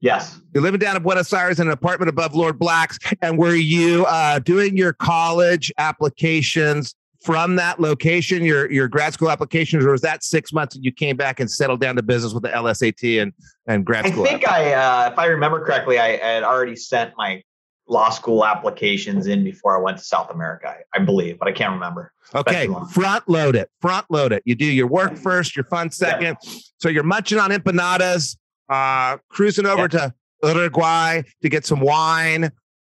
[0.00, 0.40] Yes.
[0.54, 2.98] You're living down in Buenos Aires in an apartment above Lord Black's.
[3.20, 9.30] And were you uh, doing your college applications from that location, your your grad school
[9.30, 12.32] applications, or was that six months and you came back and settled down to business
[12.32, 13.32] with the LSAT and,
[13.66, 14.24] and grad school?
[14.24, 17.42] I think I, uh, if I remember correctly, I, I had already sent my
[17.88, 21.52] law school applications in before I went to South America, I, I believe, but I
[21.52, 22.12] can't remember.
[22.34, 24.42] Okay, front load it, front load it.
[24.46, 26.38] You do your work first, your fun second.
[26.42, 26.52] Yeah.
[26.78, 28.36] So you're munching on empanadas,
[28.68, 29.88] uh, cruising over yeah.
[29.88, 32.50] to Uruguay to get some wine.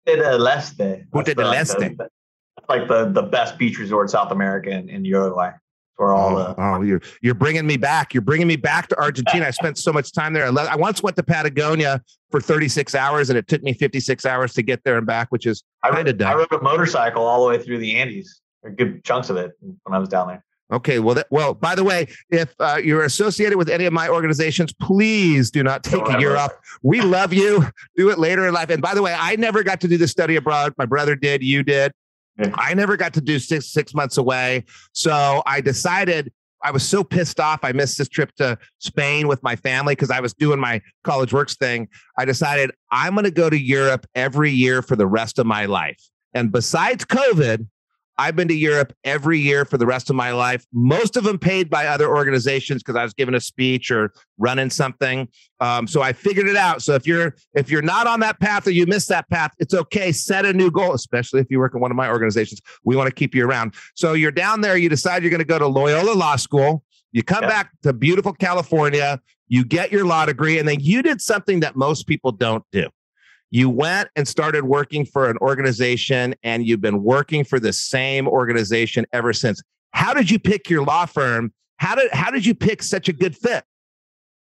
[0.07, 1.07] Punta del Este.
[1.11, 1.97] Punta del Este.
[2.69, 5.53] Like the, the best beach resort South America in, in Uruguay.
[5.97, 8.15] For all oh, the- oh, you're you're bringing me back.
[8.15, 9.47] You're bringing me back to Argentina.
[9.47, 10.47] I spent so much time there.
[10.47, 14.55] I, I once went to Patagonia for 36 hours, and it took me 56 hours
[14.55, 16.33] to get there and back, which is kind of done.
[16.33, 19.53] I rode a motorcycle all the way through the Andes, or good chunks of it
[19.61, 20.45] when I was down there.
[20.73, 20.99] Okay.
[20.99, 21.55] Well, that, well.
[21.55, 25.85] By the way, if uh, you're associated with any of my organizations, please do not
[25.85, 26.53] take a year off.
[26.83, 27.67] We love you.
[27.97, 28.71] Do it later in life.
[28.71, 30.75] And by the way, I never got to do the study abroad.
[30.79, 31.43] My brother did.
[31.43, 31.93] You did.
[32.55, 34.65] I never got to do six six months away.
[34.93, 36.33] So I decided
[36.65, 37.61] I was so pissed off.
[37.63, 41.33] I missed this trip to Spain with my family because I was doing my college
[41.33, 41.89] works thing.
[42.19, 45.67] I decided I'm going to go to Europe every year for the rest of my
[45.67, 46.01] life.
[46.33, 47.69] And besides COVID,
[48.17, 50.67] I've been to Europe every year for the rest of my life.
[50.73, 54.71] Most of them paid by other organizations because I was giving a speech or running
[54.71, 55.29] something.
[55.61, 56.83] Um, so I figured it out.
[56.83, 59.75] So if you're if you're not on that path or you miss that path, it's
[59.75, 60.13] okay.
[60.13, 62.61] Set a new goal, especially if you work in one of my organizations.
[62.85, 63.75] We want to keep you around.
[63.95, 64.77] So you're down there.
[64.77, 66.85] You decide you're going to go to Loyola Law School.
[67.13, 67.49] You come yeah.
[67.49, 69.21] back to beautiful California.
[69.49, 72.89] You get your law degree, and then you did something that most people don't do
[73.55, 78.27] you went and started working for an organization and you've been working for the same
[78.27, 79.63] organization ever since.
[79.93, 81.53] How did you pick your law firm?
[81.77, 83.63] How did how did you pick such a good fit?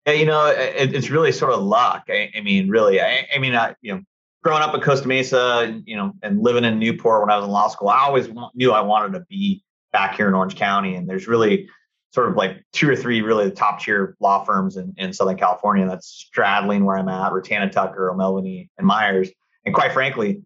[0.05, 2.03] Yeah, you know, it, it's really sort of luck.
[2.07, 4.03] I, I mean, really, I, I mean, I, you know,
[4.43, 7.51] growing up in Costa Mesa, you know, and living in Newport when I was in
[7.51, 10.93] law school, I always knew I wanted to be back here in Orange County.
[10.93, 11.67] And there's really
[12.11, 15.87] sort of like two or three really top tier law firms in, in Southern California
[15.87, 19.29] that's Stradling where I'm at, Rutana Tucker, O'Melveny, and Myers.
[19.65, 20.41] And quite frankly,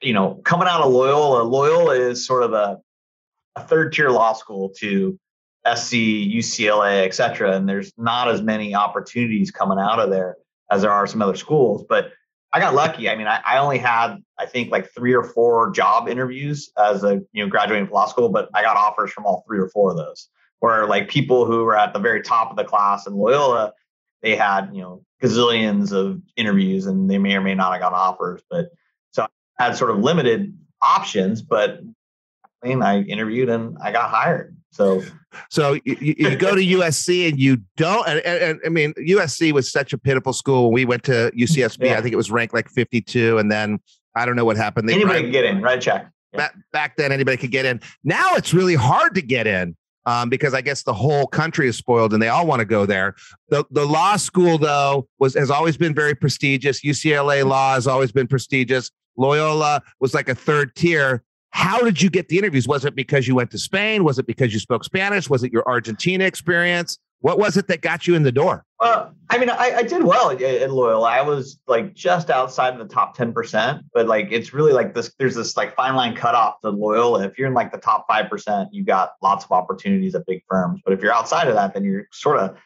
[0.00, 2.78] you know, coming out of Loyola, Loyola is sort of a,
[3.56, 5.18] a third tier law school to
[5.66, 7.54] SC, UCLA, et cetera.
[7.54, 10.36] And there's not as many opportunities coming out of there
[10.70, 11.84] as there are some other schools.
[11.86, 12.12] But
[12.52, 13.10] I got lucky.
[13.10, 17.04] I mean, I, I only had, I think, like three or four job interviews as
[17.04, 19.68] a you know graduating from law school, but I got offers from all three or
[19.68, 23.06] four of those where like people who were at the very top of the class
[23.06, 23.72] in Loyola,
[24.22, 27.92] they had, you know, gazillions of interviews and they may or may not have got
[27.92, 28.42] offers.
[28.50, 28.70] But
[29.12, 29.26] so
[29.58, 31.80] I had sort of limited options, but
[32.62, 34.56] I mean, I interviewed and I got hired.
[34.70, 35.02] So,
[35.48, 39.52] so you, you go to USC and you don't, and, and, and, I mean, USC
[39.52, 40.70] was such a pitiful school.
[40.70, 41.98] We went to UCSB, yeah.
[41.98, 43.38] I think it was ranked like 52.
[43.38, 43.78] And then
[44.14, 44.88] I don't know what happened.
[44.88, 45.80] They anybody could get in, right?
[45.80, 46.10] Check.
[46.32, 46.36] Yeah.
[46.36, 47.80] Back, back then, anybody could get in.
[48.04, 49.76] Now it's really hard to get in
[50.08, 52.86] um, because I guess the whole country is spoiled and they all want to go
[52.86, 53.14] there.
[53.50, 56.80] The the law school though was has always been very prestigious.
[56.80, 58.90] UCLA law has always been prestigious.
[59.18, 61.22] Loyola was like a third tier.
[61.50, 62.66] How did you get the interviews?
[62.66, 64.02] Was it because you went to Spain?
[64.02, 65.28] Was it because you spoke Spanish?
[65.28, 66.98] Was it your Argentina experience?
[67.20, 68.64] What was it that got you in the door?
[68.80, 71.08] Well, I mean, I, I did well at, at Loyola.
[71.08, 75.12] I was like just outside of the top 10%, but like it's really like this
[75.18, 77.24] there's this like fine line cutoff to Loyola.
[77.24, 80.80] If you're in like the top 5%, you've got lots of opportunities at big firms.
[80.84, 82.56] But if you're outside of that, then you're sort of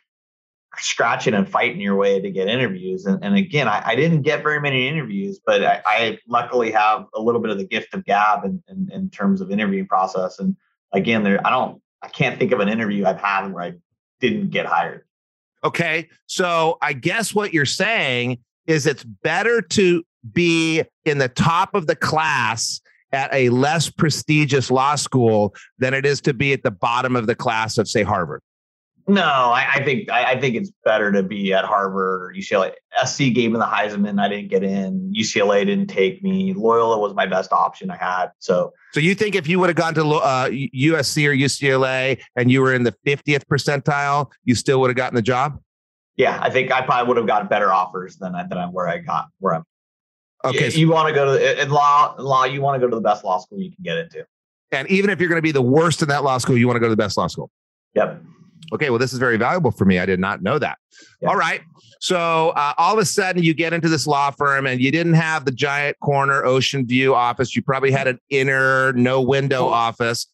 [0.77, 3.07] scratching and fighting your way to get interviews.
[3.07, 7.07] And, and again, I, I didn't get very many interviews, but I, I, luckily have
[7.15, 10.39] a little bit of the gift of gab in, in, in terms of interviewing process.
[10.39, 10.57] And
[10.93, 13.73] again, there I don't I can't think of an interview I've had where I
[14.21, 15.05] didn't get hired.
[15.65, 16.09] Okay.
[16.27, 21.87] So I guess what you're saying is it's better to be in the top of
[21.87, 22.81] the class
[23.13, 27.27] at a less prestigious law school than it is to be at the bottom of
[27.27, 28.41] the class of, say, Harvard?
[29.09, 32.73] No, I, I think I, I, think it's better to be at Harvard or UCLA.
[33.05, 34.21] SC gave me the Heisman.
[34.21, 35.13] I didn't get in.
[35.13, 36.53] UCLA didn't take me.
[36.53, 38.31] Loyola was my best option I had.
[38.39, 42.51] So, so you think if you would have gone to uh, USC or UCLA and
[42.51, 45.61] you were in the 50th percentile, you still would have gotten the job?
[46.17, 48.87] Yeah, I think I probably would have gotten better offers than I, than I, where
[48.87, 49.65] I got where I'm.
[50.45, 52.15] Okay, you, you want to go to in law.
[52.17, 54.25] In law, you want to go to the best law school you can get into.
[54.71, 56.77] And even if you're going to be the worst in that law school, you want
[56.77, 57.51] to go to the best law school.
[57.95, 58.23] Yep.
[58.73, 59.99] Okay, well, this is very valuable for me.
[59.99, 60.79] I did not know that.
[61.21, 61.29] Yeah.
[61.29, 61.61] All right.
[62.01, 65.15] So uh, all of a sudden, you get into this law firm, and you didn't
[65.15, 67.55] have the giant corner ocean view office.
[67.55, 70.27] You probably had an inner, no window well, office.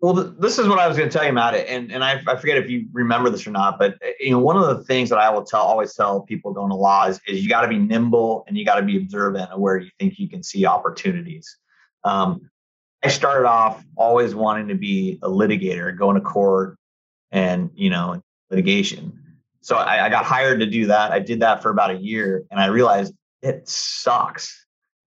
[0.00, 2.36] Well, this is what I was going to tell you, Matt, and and I, I,
[2.36, 5.18] forget if you remember this or not, but you know, one of the things that
[5.18, 7.78] I will tell, always tell people going to law is, is you got to be
[7.78, 11.56] nimble and you got to be observant of where you think you can see opportunities.
[12.04, 12.50] Um,
[13.04, 16.78] I started off always wanting to be a litigator, going to court,
[17.32, 19.18] and you know litigation.
[19.62, 21.12] So I, I got hired to do that.
[21.12, 24.66] I did that for about a year, and I realized it sucks.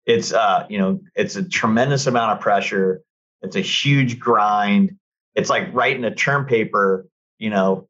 [0.05, 3.01] It's uh, you know, it's a tremendous amount of pressure.
[3.41, 4.97] It's a huge grind.
[5.35, 7.07] It's like writing a term paper,
[7.39, 7.87] you know,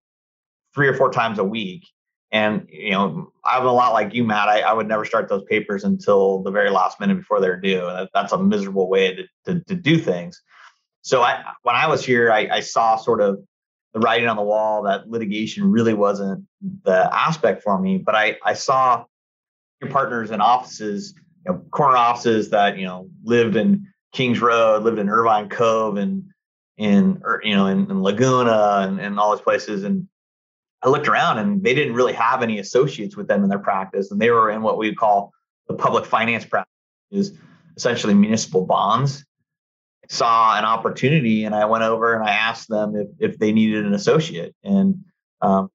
[0.73, 1.87] three or four times a week.
[2.31, 4.47] And you know, I'm a lot like you, Matt.
[4.47, 7.85] I, I would never start those papers until the very last minute before they're due.
[7.85, 10.41] And that's a miserable way to, to, to do things.
[11.01, 13.39] So I, when I was here, I, I saw sort of
[13.93, 16.45] the writing on the wall that litigation really wasn't
[16.83, 17.97] the aspect for me.
[17.97, 19.05] But I, I saw
[19.81, 21.13] your partners in offices,
[21.45, 25.97] you know, corner offices that, you know, lived in Kings Road, lived in Irvine Cove
[25.97, 26.23] and
[26.77, 29.83] in, er, you know, in, in Laguna and, and all those places.
[29.83, 30.07] And
[30.81, 34.11] I looked around and they didn't really have any associates with them in their practice.
[34.11, 35.33] And they were in what we call
[35.67, 36.71] the public finance practice,
[37.11, 37.33] is
[37.75, 39.25] essentially municipal bonds
[40.11, 43.85] saw an opportunity and I went over and I asked them if, if they needed
[43.85, 45.05] an associate and
[45.41, 45.71] um,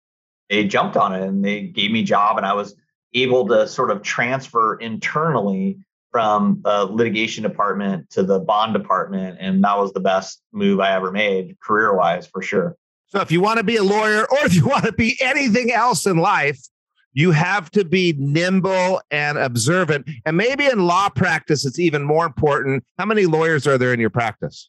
[0.51, 2.75] they jumped on it and they gave me a job and I was
[3.15, 5.79] able to sort of transfer internally
[6.13, 10.95] from the litigation department to the bond department and that was the best move I
[10.95, 12.77] ever made career wise for sure.
[13.07, 15.73] So if you want to be a lawyer or if you want to be anything
[15.73, 16.61] else in life,
[17.17, 20.07] you have to be nimble and observant.
[20.27, 22.85] And maybe in law practice, it's even more important.
[22.99, 24.69] How many lawyers are there in your practice?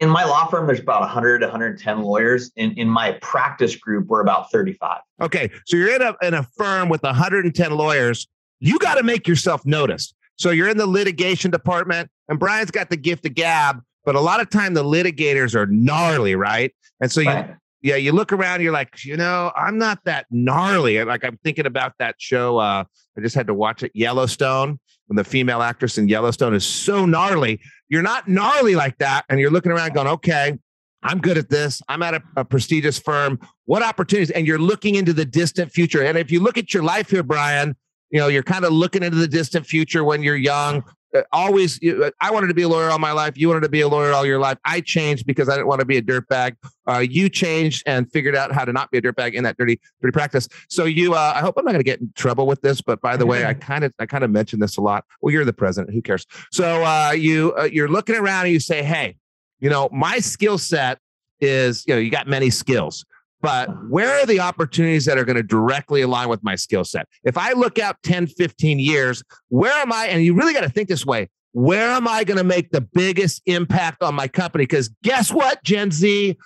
[0.00, 2.50] In my law firm, there's about 100 110 lawyers.
[2.56, 4.98] In, in my practice group, we're about 35.
[5.22, 5.50] Okay.
[5.66, 8.26] So you're in a, in a firm with 110 lawyers.
[8.58, 10.16] You got to make yourself noticed.
[10.34, 14.20] So you're in the litigation department, and Brian's got the gift of gab, but a
[14.20, 16.74] lot of time the litigators are gnarly, right?
[17.00, 20.26] And so you, right yeah, you look around, you're like, you know, I'm not that
[20.30, 21.02] gnarly.
[21.04, 22.58] Like I'm thinking about that show.
[22.58, 22.84] Uh,
[23.16, 27.06] I just had to watch it, Yellowstone, when the female actress in Yellowstone is so
[27.06, 27.60] gnarly.
[27.88, 30.58] You're not gnarly like that, and you're looking around going, okay,
[31.02, 31.80] I'm good at this.
[31.88, 33.38] I'm at a, a prestigious firm.
[33.66, 34.30] What opportunities?
[34.30, 36.04] And you're looking into the distant future.
[36.04, 37.76] And if you look at your life here, Brian,
[38.10, 40.82] you know, you're kind of looking into the distant future when you're young.
[41.14, 43.36] Uh, always uh, i wanted to be a lawyer all my life.
[43.36, 44.58] You wanted to be a lawyer all your life.
[44.64, 46.56] I changed because i didn't want to be a dirtbag.
[46.86, 49.80] Uh, you changed and figured out how to not be a dirtbag in that dirty
[50.02, 50.48] dirty practice.
[50.68, 53.00] So you uh, i hope i'm not going to get in trouble with this but
[53.00, 55.04] by the way i kind of i kind of mentioned this a lot.
[55.22, 55.94] Well you're the president.
[55.94, 56.26] Who cares?
[56.52, 59.16] So uh, you uh, you're looking around and you say hey
[59.60, 60.98] you know my skill set
[61.40, 63.04] is you know you got many skills
[63.40, 67.06] but where are the opportunities that are going to directly align with my skill set?
[67.24, 70.06] If I look out 10, 15 years, where am I?
[70.06, 72.80] And you really got to think this way where am I going to make the
[72.80, 74.64] biggest impact on my company?
[74.64, 76.36] Because guess what, Gen Z?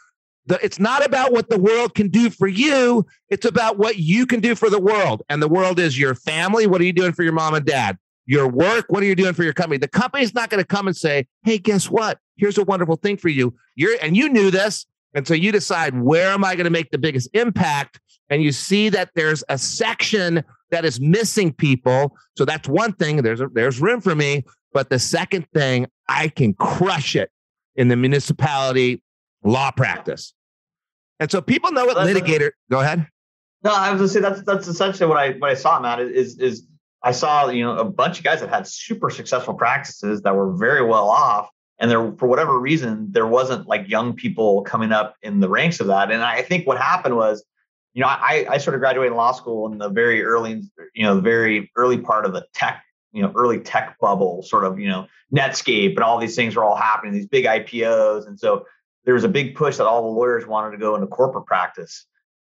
[0.46, 3.07] The, it's not about what the world can do for you.
[3.28, 5.22] It's about what you can do for the world.
[5.28, 6.66] And the world is your family.
[6.66, 7.98] What are you doing for your mom and dad?
[8.26, 8.87] Your work.
[8.88, 9.78] What are you doing for your company?
[9.78, 12.18] The company's not going to come and say, Hey, guess what?
[12.37, 13.55] Here's a wonderful thing for you.
[13.76, 14.87] You're, and you knew this.
[15.14, 18.01] And so you decide where am I going to make the biggest impact?
[18.31, 22.16] And you see that there's a section that is missing people.
[22.37, 23.18] So that's one thing.
[23.18, 24.44] There's a, there's room for me.
[24.72, 27.31] But the second thing, I can crush it
[27.77, 29.03] in the municipality
[29.44, 30.33] law practice.
[31.20, 32.51] And so people know what uh, litigator.
[32.70, 33.07] Go ahead.
[33.62, 36.01] No, I was gonna say that's that's essentially what I what I saw, Matt.
[36.01, 36.66] Is is
[37.03, 40.57] I saw you know a bunch of guys that had super successful practices that were
[40.57, 41.48] very well off,
[41.83, 45.81] and there for whatever reason there wasn't like young people coming up in the ranks
[45.81, 46.11] of that.
[46.11, 47.45] And i think what happened was
[47.92, 50.62] you know i i sort of graduated law school in the very early
[50.95, 54.78] you know very early part of the tech you know early tech bubble sort of
[54.78, 58.64] you know netscape and all these things were all happening these big ipos and so
[59.05, 62.07] there was a big push that all the lawyers wanted to go into corporate practice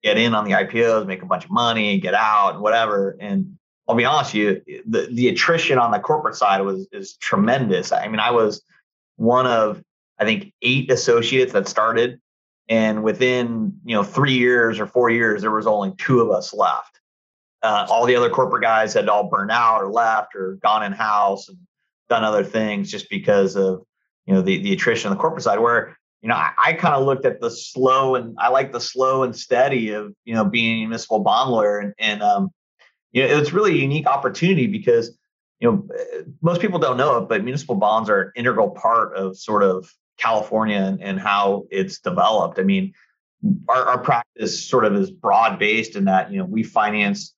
[0.03, 3.17] get in on the ipos make a bunch of money get out and whatever.
[3.19, 3.57] And
[3.87, 7.91] i'll be honest with you the, the attrition on the corporate side was is tremendous.
[7.91, 8.61] I mean i was
[9.17, 9.81] one of
[10.19, 12.19] I think eight associates that started,
[12.69, 16.53] and within you know three years or four years, there was only two of us
[16.53, 16.99] left.
[17.61, 20.91] Uh, all the other corporate guys had all burned out or left or gone in
[20.91, 21.57] house and
[22.09, 23.83] done other things just because of
[24.25, 25.59] you know the the attrition on the corporate side.
[25.59, 28.79] Where you know I, I kind of looked at the slow and I like the
[28.79, 32.49] slow and steady of you know being a municipal bond lawyer and and um,
[33.11, 35.17] you know it's really a unique opportunity because
[35.63, 35.87] you know
[36.41, 39.89] most people don't know it, but municipal bonds are an integral part of sort of
[40.17, 42.59] California and, and how it's developed.
[42.59, 42.93] I mean,
[43.69, 47.33] our, our practice sort of is broad based in that you know we finance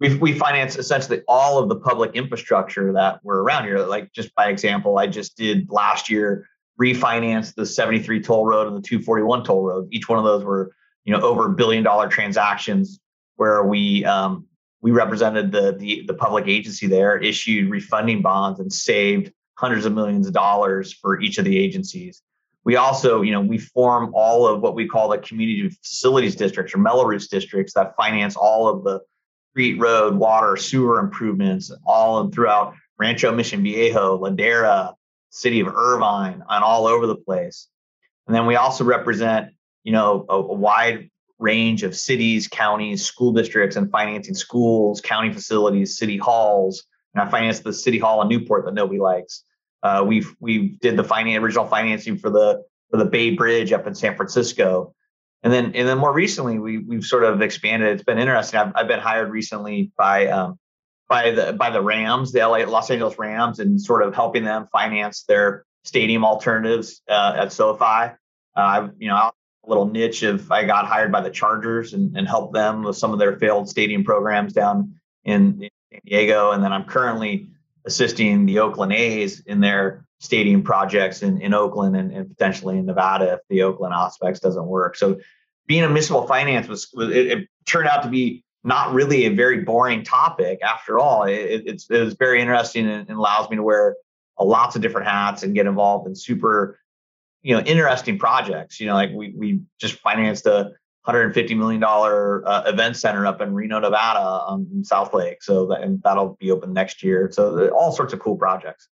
[0.00, 3.78] we we finance essentially all of the public infrastructure that we're around here.
[3.78, 6.48] Like just by example, I just did last year
[6.82, 9.86] refinance the 73 toll road and the 241 toll road.
[9.92, 10.72] Each one of those were
[11.04, 12.98] you know over billion dollar transactions
[13.36, 14.48] where we um,
[14.86, 19.92] we represented the, the the public agency there, issued refunding bonds, and saved hundreds of
[19.92, 22.22] millions of dollars for each of the agencies.
[22.62, 26.72] We also, you know, we form all of what we call the community facilities districts
[26.72, 29.00] or Mello-Roos districts that finance all of the
[29.50, 34.94] street, road, water, sewer improvements, all throughout Rancho Mission Viejo, Ladera,
[35.30, 37.66] city of Irvine, and all over the place.
[38.28, 39.50] And then we also represent,
[39.82, 45.32] you know, a, a wide range of cities, counties, school districts, and financing schools, county
[45.32, 46.84] facilities, city halls.
[47.14, 49.44] And I financed the city hall in Newport that nobody likes.
[49.82, 53.86] Uh, we've we did the finance, original financing for the for the Bay Bridge up
[53.86, 54.94] in San Francisco,
[55.42, 57.88] and then and then more recently we we've sort of expanded.
[57.90, 58.58] It's been interesting.
[58.58, 60.58] I've, I've been hired recently by um,
[61.08, 64.66] by the by the Rams, the LA Los Angeles Rams, and sort of helping them
[64.72, 68.14] finance their stadium alternatives uh, at SoFi.
[68.56, 69.30] Uh, you know
[69.66, 73.12] little niche of I got hired by the Chargers and, and helped them with some
[73.12, 74.94] of their failed stadium programs down
[75.24, 77.48] in, in San Diego, and then I'm currently
[77.84, 82.86] assisting the Oakland A's in their stadium projects in, in Oakland and, and potentially in
[82.86, 84.96] Nevada if the Oakland aspects doesn't work.
[84.96, 85.20] So
[85.66, 89.60] being a municipal finance was, it, it, turned out to be not really a very
[89.62, 91.24] boring topic after all.
[91.24, 93.96] It, it's, it was very interesting and, and allows me to wear
[94.38, 96.78] lots of different hats and get involved in super,
[97.46, 98.80] you know, interesting projects.
[98.80, 100.72] You know, like we we just financed a
[101.04, 105.44] 150 million dollar uh, event center up in Reno, Nevada, um, in South Lake.
[105.44, 107.30] So that, and that'll be open next year.
[107.30, 108.88] So all sorts of cool projects.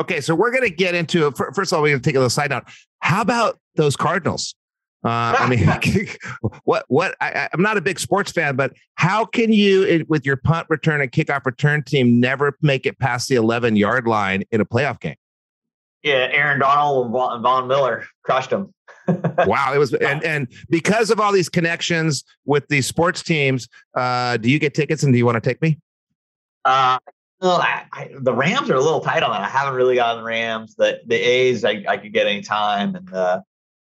[0.00, 2.18] Okay, so we're going to get into first of all, we're going to take a
[2.18, 2.64] little side note.
[2.98, 4.56] How about those Cardinals?
[5.04, 6.08] Uh, I mean,
[6.64, 10.38] what what I, am not a big sports fan, but how can you, with your
[10.38, 14.60] punt return and kickoff return team, never make it past the 11 yard line in
[14.60, 15.14] a playoff game?
[16.02, 18.72] Yeah, Aaron Donald and Von Miller crushed them
[19.46, 24.36] wow, it was and and because of all these connections with these sports teams, uh,
[24.36, 25.78] do you get tickets and do you want to take me?
[26.64, 26.98] Uh,
[27.40, 29.42] well, I, I, the Rams are a little tight on that.
[29.42, 30.74] I haven't really gotten the Rams.
[30.74, 33.40] The the A's I, I could get any time, and uh,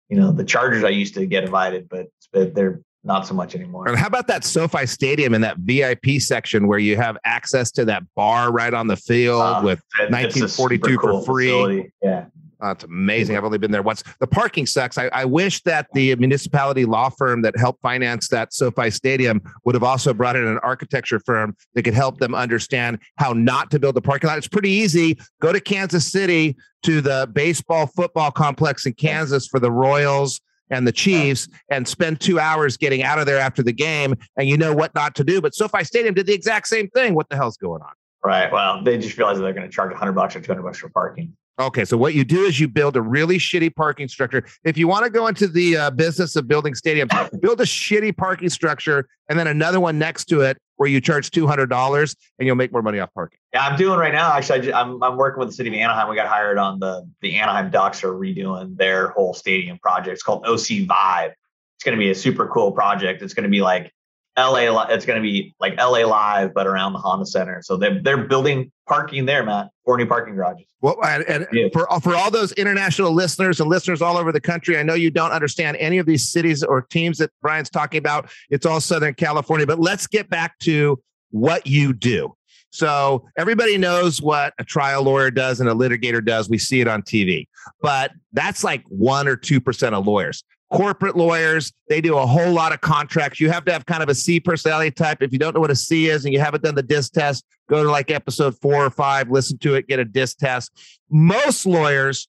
[0.10, 3.56] you know the Chargers I used to get invited, but, but they're not so much
[3.56, 3.88] anymore.
[3.88, 7.86] And how about that SoFi Stadium and that VIP section where you have access to
[7.86, 11.48] that bar right on the field uh, with 1942 cool for free?
[11.48, 11.94] Facility.
[12.02, 12.26] Yeah.
[12.62, 13.36] That's amazing.
[13.36, 14.04] I've only been there once.
[14.20, 14.98] The parking sucks.
[14.98, 19.74] I, I, wish that the municipality law firm that helped finance that SoFi Stadium would
[19.74, 23.80] have also brought in an architecture firm that could help them understand how not to
[23.80, 24.38] build a parking lot.
[24.38, 25.18] It's pretty easy.
[25.42, 30.40] Go to Kansas City to the baseball football complex in Kansas for the Royals
[30.72, 34.48] and the Chiefs and spend two hours getting out of there after the game, and
[34.48, 35.42] you know what not to do.
[35.42, 37.14] But SoFi Stadium did the exact same thing.
[37.14, 37.92] What the hell's going on?
[38.24, 38.52] Right.
[38.52, 41.36] Well, they just realized they're going to charge 100 bucks or 200 bucks for parking.
[41.60, 44.46] Okay, so what you do is you build a really shitty parking structure.
[44.64, 48.16] If you want to go into the uh, business of building stadiums, build a shitty
[48.18, 52.16] parking structure and then another one next to it where you charge two hundred dollars
[52.40, 53.38] and you'll make more money off parking.
[53.54, 54.34] Yeah, I'm doing right now.
[54.34, 56.10] Actually, I, am I'm working with the city of Anaheim.
[56.10, 60.14] We got hired on the the Anaheim Ducks are redoing their whole stadium project.
[60.14, 61.34] It's called OC Vibe.
[61.76, 63.22] It's going to be a super cool project.
[63.22, 63.92] It's going to be like
[64.38, 67.62] LA, it's going to be like LA Live, but around the Honda Center.
[67.62, 69.70] So they're they're building parking there, Matt.
[69.84, 70.68] Four new parking garages.
[70.82, 71.68] Well, and, and yeah.
[71.74, 75.12] for for all those international listeners and listeners all over the country, I know you
[75.12, 78.32] don't understand any of these cities or teams that Brian's talking about.
[78.50, 79.68] It's all Southern California.
[79.68, 81.02] But let's get back to
[81.32, 82.34] what you do.
[82.74, 86.50] So everybody knows what a trial lawyer does and a litigator does.
[86.50, 87.48] We see it on TV,
[87.82, 91.74] but that's like one or two percent of lawyers corporate lawyers.
[91.90, 93.40] They do a whole lot of contracts.
[93.40, 95.22] You have to have kind of a C personality type.
[95.22, 97.46] If you don't know what a C is and you haven't done the DISC test,
[97.70, 100.72] go to like episode four or five, listen to it, get a DISC test.
[101.10, 102.28] Most lawyers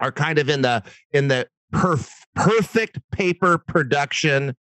[0.00, 0.82] are kind of in the
[1.12, 4.54] in the perf- perfect paper production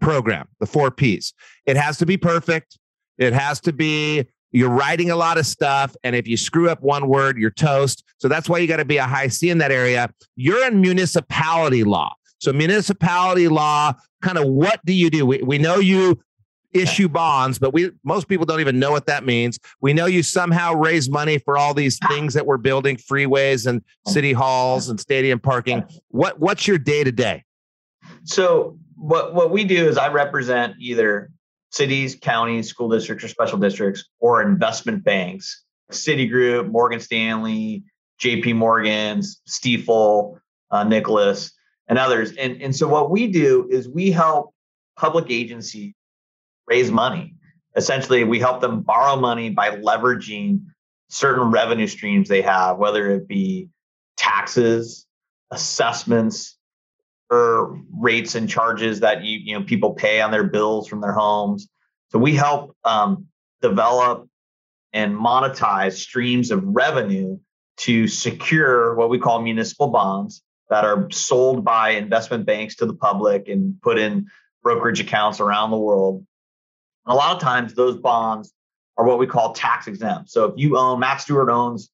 [0.00, 1.34] program, the four P's.
[1.66, 2.78] It has to be perfect.
[3.18, 5.94] It has to be you're writing a lot of stuff.
[6.04, 8.02] And if you screw up one word, you're toast.
[8.16, 10.10] So that's why you got to be a high C in that area.
[10.36, 12.14] You're in municipality law.
[12.38, 15.26] So, municipality law, kind of what do you do?
[15.26, 16.20] We, we know you
[16.72, 19.58] issue bonds, but we most people don't even know what that means.
[19.80, 23.82] We know you somehow raise money for all these things that we're building, freeways and
[24.06, 25.84] city halls and stadium parking.
[26.08, 27.44] What what's your day to day?
[28.24, 31.30] So what what we do is I represent either
[31.70, 37.84] cities, counties, school districts, or special districts, or investment banks, Citigroup, Morgan Stanley,
[38.18, 38.54] J.P.
[38.54, 40.38] Morgan's, Stifel,
[40.70, 41.52] uh, Nicolaus,
[41.88, 42.32] and others.
[42.32, 44.54] And and so what we do is we help
[44.96, 45.94] public agencies
[46.66, 47.34] raise money.
[47.76, 50.64] Essentially, we help them borrow money by leveraging
[51.08, 53.68] certain revenue streams they have, whether it be
[54.16, 55.06] taxes,
[55.50, 56.56] assessments,
[57.30, 61.12] or rates and charges that you you know people pay on their bills from their
[61.12, 61.68] homes.
[62.10, 63.26] So we help um,
[63.60, 64.28] develop
[64.92, 67.38] and monetize streams of revenue
[67.78, 72.94] to secure what we call municipal bonds that are sold by investment banks to the
[72.94, 74.26] public and put in
[74.62, 76.26] brokerage accounts around the world.
[77.06, 78.52] A lot of times those bonds
[78.96, 80.30] are what we call tax exempt.
[80.30, 81.90] So if you own, Matt Stewart owns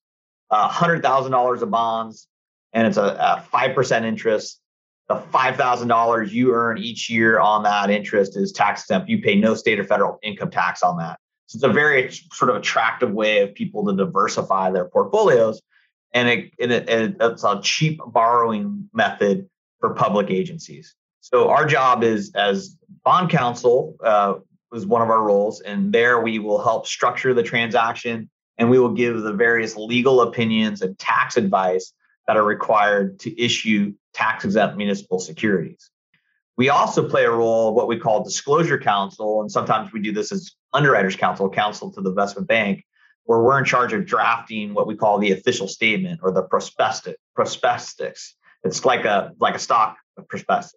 [0.49, 2.27] uh, $100,000 of bonds
[2.73, 4.59] and it's a, a 5% interest,
[5.07, 9.07] the $5,000 you earn each year on that interest is tax exempt.
[9.07, 11.19] You pay no state or federal income tax on that.
[11.45, 15.61] So it's a very sort of attractive way of people to diversify their portfolios.
[16.15, 19.47] And, it, it, it, it's a cheap borrowing method
[19.79, 20.95] for public agencies.
[21.19, 24.35] So our job is as bond counsel, uh,
[24.71, 25.61] was one of our roles.
[25.61, 30.21] And there we will help structure the transaction and we will give the various legal
[30.21, 31.93] opinions and tax advice
[32.27, 35.91] that are required to issue tax exempt municipal securities.
[36.57, 40.31] We also play a role, what we call disclosure counsel, and sometimes we do this
[40.31, 42.85] as underwriters counsel, counsel to the investment bank,
[43.25, 47.15] where we're in charge of drafting what we call the official statement or the prospectus.
[47.35, 48.35] Prospectus.
[48.63, 49.97] It's like a like a stock
[50.29, 50.75] prospectus.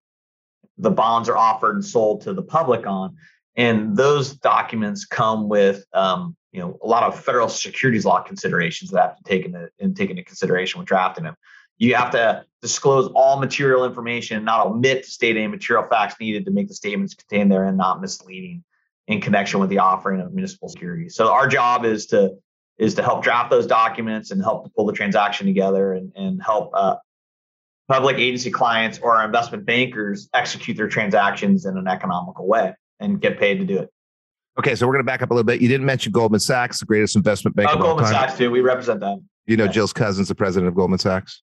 [0.79, 3.17] The bonds are offered and sold to the public on,
[3.57, 8.91] and those documents come with um, you know a lot of federal securities law considerations
[8.91, 11.37] that have to take into, and take into consideration when drafting them.
[11.79, 16.45] You have to disclose all material information, not omit to state any material facts needed
[16.47, 18.65] to make the statements contained therein not misleading
[19.09, 21.17] in connection with the offering of municipal securities.
[21.17, 22.37] So our job is to
[22.79, 26.41] is to help draft those documents and help to pull the transaction together and, and
[26.41, 26.95] help uh,
[27.89, 33.21] public agency clients or our investment bankers execute their transactions in an economical way and
[33.21, 33.91] get paid to do it.
[34.61, 35.61] Okay, so we're going to back up a little bit.
[35.61, 37.71] You didn't mention Goldman Sachs, the greatest investment bank.
[37.73, 38.51] Oh, Goldman Sachs too.
[38.51, 39.29] We represent them.
[39.47, 39.67] You know.
[39.67, 41.43] Jill's cousin's the president of Goldman Sachs.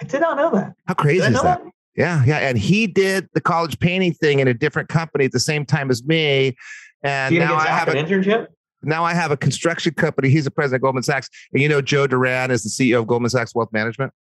[0.00, 0.72] I did not know that.
[0.86, 1.42] How crazy is that?
[1.42, 1.62] that?
[1.96, 2.38] Yeah, yeah.
[2.38, 5.90] And he did the college painting thing in a different company at the same time
[5.90, 6.56] as me.
[7.02, 8.48] And now I have an internship.
[8.82, 10.30] Now I have a construction company.
[10.30, 11.28] He's the president of Goldman Sachs.
[11.52, 14.12] And you know, Joe Duran is the CEO of Goldman Sachs Wealth Management.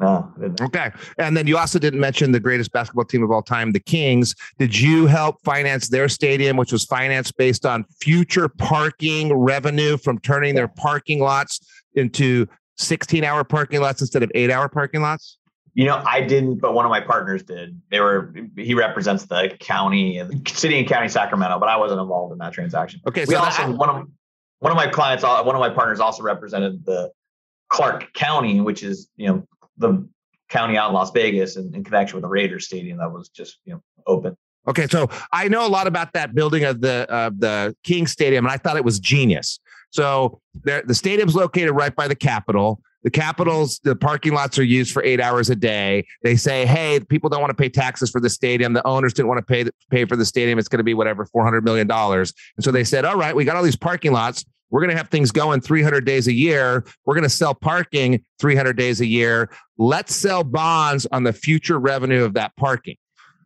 [0.00, 0.54] Oh, no.
[0.60, 0.90] Okay.
[1.18, 4.34] And then you also didn't mention the greatest basketball team of all time, the Kings.
[4.58, 10.18] Did you help finance their stadium, which was financed based on future parking revenue from
[10.20, 11.60] turning their parking lots
[11.94, 12.46] into
[12.78, 15.38] 16 hour parking lots instead of eight hour parking lots?
[15.74, 17.80] You know, I didn't, but one of my partners did.
[17.90, 22.38] They were, he represents the county, city and county Sacramento, but I wasn't involved in
[22.38, 23.00] that transaction.
[23.08, 23.24] Okay.
[23.24, 24.06] So we also, one of,
[24.58, 27.10] one of my clients, uh, one of my partners also represented the
[27.70, 29.46] Clark County, which is, you know,
[29.78, 30.06] the
[30.50, 33.58] county out in Las Vegas in, in connection with the Raiders stadium that was just,
[33.64, 34.36] you know, open.
[34.68, 38.44] Okay, so I know a lot about that building of the of the King Stadium,
[38.44, 39.58] and I thought it was genius.
[39.90, 42.80] So the stadium's located right by the Capitol.
[43.04, 46.06] The Capitol's, the parking lots are used for eight hours a day.
[46.22, 48.72] They say, hey, people don't want to pay taxes for the stadium.
[48.72, 50.58] The owners didn't want to pay pay for the stadium.
[50.58, 52.32] It's going to be whatever four hundred million dollars.
[52.56, 54.44] And so they said, all right, we got all these parking lots.
[54.70, 56.86] We're going to have things going 300 days a year.
[57.04, 59.50] We're going to sell parking 300 days a year.
[59.76, 62.96] Let's sell bonds on the future revenue of that parking.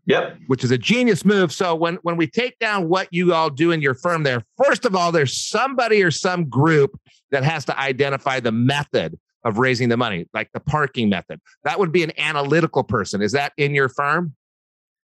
[0.06, 0.38] Yep.
[0.46, 1.52] Which is a genius move.
[1.52, 4.84] So when when we take down what you all do in your firm there, first
[4.84, 6.96] of all, there's somebody or some group
[7.32, 11.40] that has to identify the method of raising the money, like the parking method.
[11.62, 13.22] That would be an analytical person.
[13.22, 14.34] Is that in your firm?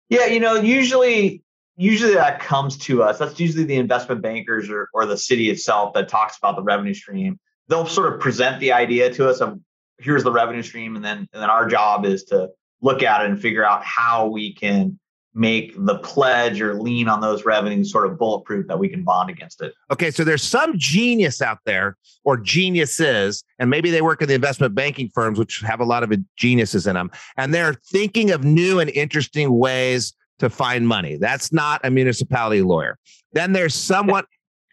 [0.09, 1.43] Yeah, you know, usually
[1.77, 3.19] usually that comes to us.
[3.19, 6.95] That's usually the investment bankers or, or the city itself that talks about the revenue
[6.95, 7.39] stream.
[7.67, 9.59] They'll sort of present the idea to us of
[9.99, 12.49] here's the revenue stream, and then and then our job is to
[12.81, 15.01] look at it and figure out how we can
[15.39, 19.31] make the pledge or lien on those revenues sort of bulletproof that we can bond
[19.31, 19.73] against it.
[19.91, 24.35] Okay, so there's some genius out there or geniuses, and maybe they work in the
[24.35, 28.43] investment banking firms, which have a lot of geniuses in them, and they're thinking of
[28.45, 31.17] new and interesting ways to find money.
[31.17, 32.99] That's not a municipality lawyer.
[33.33, 34.25] Then there's someone,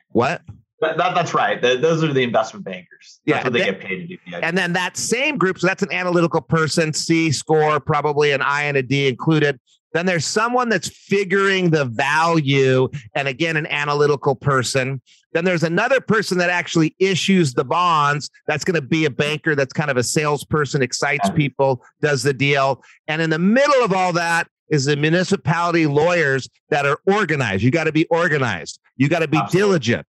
[0.10, 0.42] what?
[0.82, 1.62] That, that, that's right.
[1.62, 3.20] The, those are the investment bankers.
[3.26, 4.18] That's Yeah, what they that- get paid to do.
[4.28, 4.40] Yeah.
[4.44, 8.64] And then that same group, so that's an analytical person, C score, probably an I
[8.64, 9.60] and a D included.
[9.96, 15.02] Then there's someone that's figuring the value, and again, an analytical person.
[15.32, 18.30] Then there's another person that actually issues the bonds.
[18.46, 22.34] That's going to be a banker that's kind of a salesperson, excites people, does the
[22.34, 22.84] deal.
[23.08, 27.64] And in the middle of all that is the municipality lawyers that are organized.
[27.64, 29.60] You got to be organized, you got to be Absolutely.
[29.62, 30.08] diligent.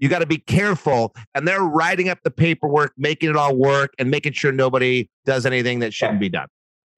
[0.00, 1.14] You got to be careful.
[1.36, 5.46] And they're writing up the paperwork, making it all work, and making sure nobody does
[5.46, 6.48] anything that shouldn't be done.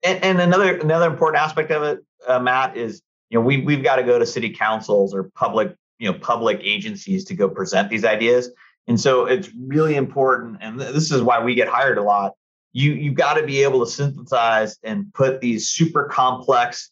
[0.03, 3.83] and, and another another important aspect of it, uh, Matt, is you know we we've
[3.83, 7.91] got to go to city councils or public you know public agencies to go present
[7.91, 8.51] these ideas,
[8.87, 10.59] and so it's really important.
[10.61, 12.33] And th- this is why we get hired a lot.
[12.73, 16.91] You you got to be able to synthesize and put these super complex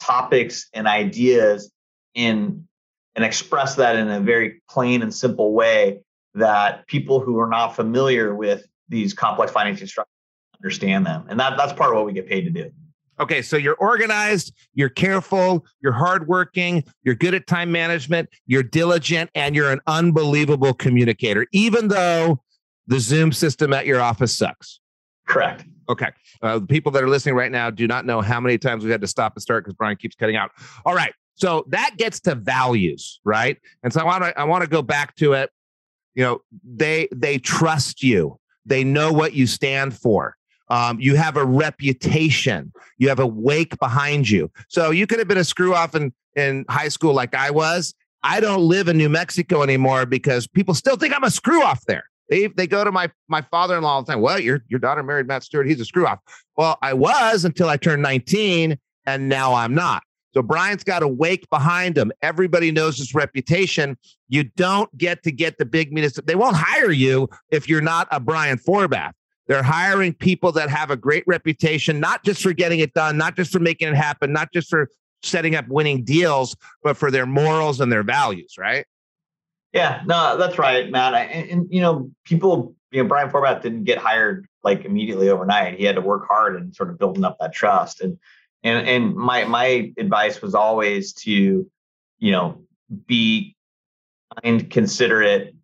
[0.00, 1.70] topics and ideas
[2.14, 2.66] in
[3.14, 6.00] and express that in a very plain and simple way
[6.34, 10.12] that people who are not familiar with these complex financing structures
[10.58, 11.26] understand them.
[11.28, 12.70] And that, that's part of what we get paid to do.
[13.20, 19.30] Okay, so you're organized, you're careful, you're hardworking, you're good at time management, you're diligent,
[19.34, 22.42] and you're an unbelievable communicator, even though
[22.86, 24.80] the Zoom system at your office sucks.
[25.28, 25.64] Correct.
[25.88, 26.08] Okay.
[26.42, 28.92] Uh, the people that are listening right now do not know how many times we've
[28.92, 30.50] had to stop and start because Brian keeps cutting out.
[30.84, 31.12] All right.
[31.34, 33.58] So that gets to values, right?
[33.82, 35.50] And so I want to I want to go back to it.
[36.14, 38.38] You know, they they trust you.
[38.66, 40.36] They know what you stand for.
[40.72, 42.72] Um, you have a reputation.
[42.96, 44.50] You have a wake behind you.
[44.68, 47.94] So you could have been a screw off in in high school like I was.
[48.22, 51.84] I don't live in New Mexico anymore because people still think I'm a screw off
[51.84, 52.04] there.
[52.30, 54.22] They they go to my my father in law all the time.
[54.22, 55.68] Well, your your daughter married Matt Stewart.
[55.68, 56.20] He's a screw off.
[56.56, 60.02] Well, I was until I turned 19, and now I'm not.
[60.32, 62.12] So Brian's got a wake behind him.
[62.22, 63.98] Everybody knows his reputation.
[64.30, 66.26] You don't get to get the big municipal.
[66.26, 69.12] They won't hire you if you're not a Brian Forbath.
[69.52, 73.36] They're hiring people that have a great reputation, not just for getting it done, not
[73.36, 74.88] just for making it happen, not just for
[75.22, 78.86] setting up winning deals, but for their morals and their values, right?
[79.74, 81.12] Yeah, no, that's right, Matt.
[81.12, 85.78] And, and you know, people, you know, Brian Forbath didn't get hired like immediately overnight.
[85.78, 88.00] He had to work hard and sort of building up that trust.
[88.00, 88.18] And
[88.62, 91.70] and and my my advice was always to,
[92.20, 92.62] you know,
[93.06, 93.54] be
[94.42, 95.54] kind, considerate,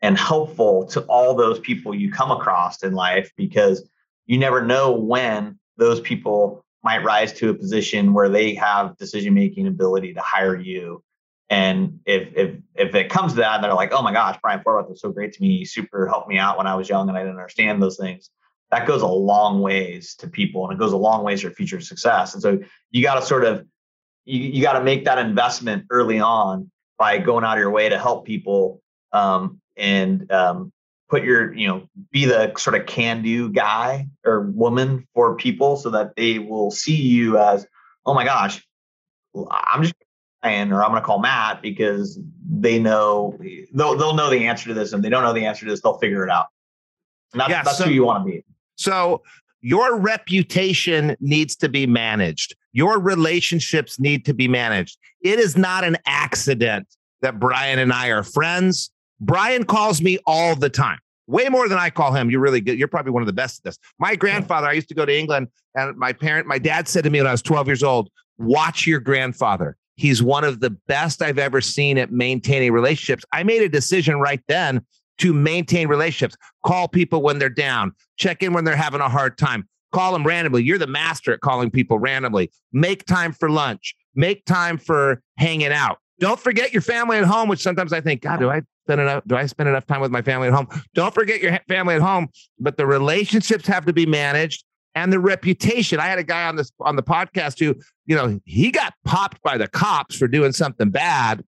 [0.00, 3.88] and helpful to all those people you come across in life because
[4.26, 9.34] you never know when those people might rise to a position where they have decision
[9.34, 11.02] making ability to hire you
[11.50, 14.90] and if if if it comes to that, they're like, "Oh my gosh, Brian Forbath
[14.90, 15.58] was so great to me.
[15.58, 18.30] He super helped me out when I was young and I didn't understand those things."
[18.70, 21.80] That goes a long ways to people, and it goes a long ways for future
[21.80, 22.34] success.
[22.34, 22.58] And so
[22.90, 23.66] you got to sort of
[24.26, 27.88] you, you got to make that investment early on by going out of your way
[27.88, 28.82] to help people
[29.12, 30.72] um, and um,
[31.08, 35.76] put your you know be the sort of can do guy or woman for people
[35.76, 37.66] so that they will see you as,
[38.04, 38.66] "Oh my gosh,
[39.50, 39.94] I'm just
[40.44, 42.18] Ryan or I'm going to call Matt because
[42.50, 43.38] they know
[43.72, 45.70] they'll they'll know the answer to this, and if they don't know the answer to
[45.70, 46.46] this, they'll figure it out.
[47.32, 48.44] And that's, Yeah, that's so- who you want to be.
[48.76, 49.22] So
[49.60, 52.54] your reputation needs to be managed.
[52.72, 54.98] Your relationships need to be managed.
[55.20, 56.86] It is not an accident
[57.22, 58.90] that Brian and I are friends.
[59.20, 62.30] Brian calls me all the time, way more than I call him.
[62.30, 62.78] You're really good.
[62.78, 63.78] You're probably one of the best at this.
[63.98, 67.10] My grandfather, I used to go to England, and my parent, my dad said to
[67.10, 69.76] me when I was 12 years old, watch your grandfather.
[69.96, 73.24] He's one of the best I've ever seen at maintaining relationships.
[73.32, 74.80] I made a decision right then
[75.18, 79.36] to maintain relationships, call people when they're down, check in when they're having a hard
[79.36, 80.62] time, call them randomly.
[80.62, 82.52] You're the master at calling people randomly.
[82.72, 85.98] Make time for lunch, make time for hanging out.
[86.20, 89.22] Don't forget your family at home, which sometimes I think, God, do I spend enough?
[89.26, 90.66] Do I spend enough time with my family at home?
[90.94, 92.28] Don't forget your family at home,
[92.58, 94.64] but the relationships have to be managed
[94.94, 96.00] and the reputation.
[96.00, 97.74] I had a guy on this on the podcast who,
[98.06, 101.44] you know, he got popped by the cops for doing something bad,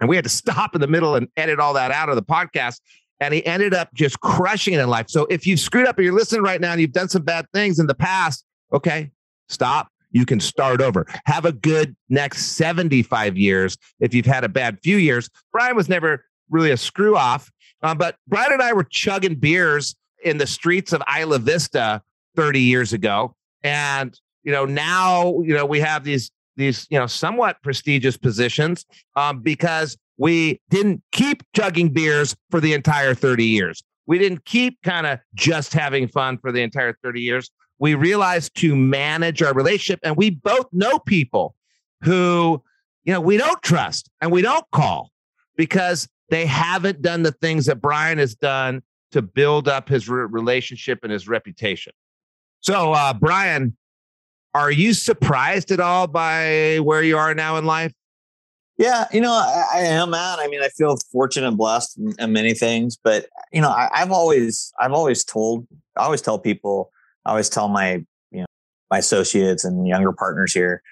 [0.00, 2.22] and we had to stop in the middle and edit all that out of the
[2.22, 2.80] podcast
[3.20, 5.06] and he ended up just crushing it in life.
[5.08, 7.46] So if you've screwed up and you're listening right now and you've done some bad
[7.54, 9.12] things in the past, okay,
[9.48, 9.92] stop.
[10.10, 11.06] You can start over.
[11.24, 15.30] Have a good next 75 years if you've had a bad few years.
[15.52, 17.50] Brian was never really a screw off,
[17.82, 22.02] um, but Brian and I were chugging beers in the streets of Isla Vista
[22.36, 23.34] 30 years ago.
[23.62, 28.84] And, you know, now, you know, we have these, these, you know, somewhat prestigious positions
[29.16, 33.82] um, because we didn't keep chugging beers for the entire 30 years.
[34.06, 37.50] We didn't keep kind of just having fun for the entire 30 years.
[37.78, 41.54] We realized to manage our relationship, and we both know people
[42.02, 42.62] who,
[43.04, 45.10] you know, we don't trust and we don't call
[45.56, 50.26] because they haven't done the things that Brian has done to build up his re-
[50.28, 51.92] relationship and his reputation.
[52.60, 53.76] So, uh, Brian,
[54.54, 57.92] are you surprised at all by where you are now in life?
[58.78, 60.38] Yeah, you know, I, I am, man.
[60.40, 63.88] I mean, I feel fortunate and blessed in, in many things, but you know, I,
[63.94, 65.66] I've always, I've always told,
[65.96, 66.90] I always tell people,
[67.24, 68.46] I always tell my, you know,
[68.90, 70.82] my associates and younger partners here,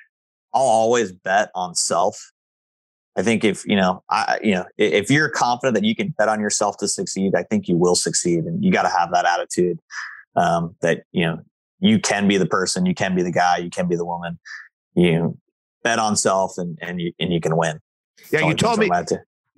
[0.53, 2.30] I'll always bet on self.
[3.21, 6.31] I think if you know, I you know, if you're confident that you can bet
[6.31, 9.27] on yourself to succeed, I think you will succeed, and you got to have that
[9.27, 9.79] attitude
[10.37, 11.39] um, that you know
[11.81, 14.39] you can be the person, you can be the guy, you can be the woman.
[14.95, 15.39] You
[15.85, 17.79] bet on self, and and you and you can win.
[18.33, 18.89] Yeah, you told me.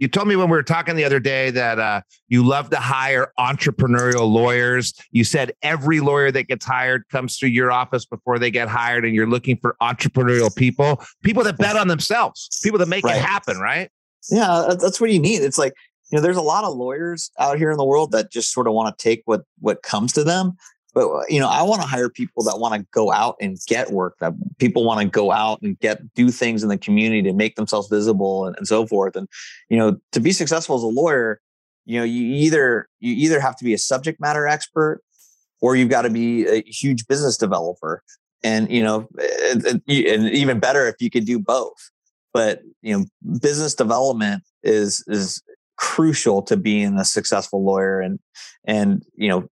[0.02, 2.76] You told me when we were talking the other day that uh, you love to
[2.76, 4.94] hire entrepreneurial lawyers.
[5.12, 9.04] You said every lawyer that gets hired comes through your office before they get hired,
[9.04, 13.14] and you're looking for entrepreneurial people, people that bet on themselves, people that make right.
[13.14, 13.92] it happen, right?
[14.28, 15.40] Yeah, that's what you need.
[15.42, 15.72] It's like
[16.10, 18.66] you know, there's a lot of lawyers out here in the world that just sort
[18.66, 20.56] of want to take what what comes to them,
[20.94, 23.58] but uh, you know i want to hire people that want to go out and
[23.66, 27.22] get work that people want to go out and get do things in the community
[27.22, 29.16] to make themselves visible and, and so forth.
[29.16, 29.28] And
[29.68, 31.40] you know to be successful as a lawyer
[31.84, 35.02] you know you either you either have to be a subject matter expert
[35.60, 38.02] or you've got to be a huge business developer.
[38.44, 41.90] And you know and even better if you could do both.
[42.32, 43.06] But you know
[43.40, 45.42] business development is is
[45.76, 48.18] crucial to being a successful lawyer and
[48.64, 49.48] and you know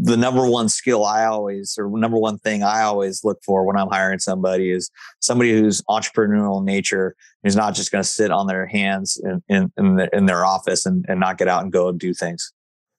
[0.00, 3.76] the number one skill I always, or number one thing I always look for when
[3.76, 4.90] I'm hiring somebody is
[5.20, 9.42] somebody who's entrepreneurial in nature, who's not just going to sit on their hands in,
[9.48, 12.14] in, in, the, in their office and, and not get out and go and do
[12.14, 12.52] things.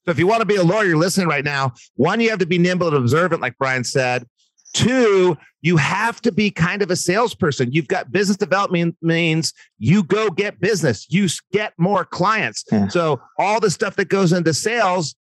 [0.05, 2.39] So if you want to be a lawyer, you're listening right now, one, you have
[2.39, 4.27] to be nimble and observant, like Brian said.
[4.73, 7.71] Two, you have to be kind of a salesperson.
[7.71, 12.65] You've got business development means you go get business, you get more clients.
[12.71, 12.87] Yeah.
[12.87, 15.15] So all the stuff that goes into sales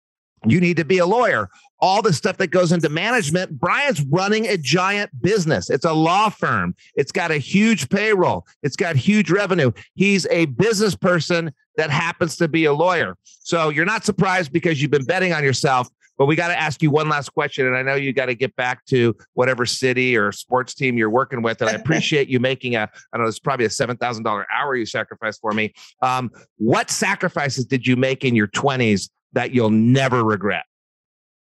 [0.46, 1.48] you need to be a lawyer.
[1.80, 3.58] All the stuff that goes into management.
[3.58, 5.70] Brian's running a giant business.
[5.70, 6.74] It's a law firm.
[6.96, 8.46] It's got a huge payroll.
[8.62, 9.70] It's got huge revenue.
[9.94, 13.16] He's a business person that happens to be a lawyer.
[13.22, 15.88] So you're not surprised because you've been betting on yourself.
[16.18, 17.68] But we got to ask you one last question.
[17.68, 21.08] And I know you got to get back to whatever city or sports team you're
[21.08, 21.62] working with.
[21.62, 24.84] And I appreciate you making a, I don't know, it's probably a $7,000 hour you
[24.84, 25.72] sacrificed for me.
[26.02, 30.64] Um, what sacrifices did you make in your 20s that you'll never regret?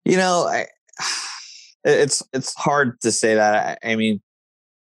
[0.05, 0.67] You know, I,
[1.85, 3.79] it's it's hard to say that.
[3.83, 4.21] I, I, mean,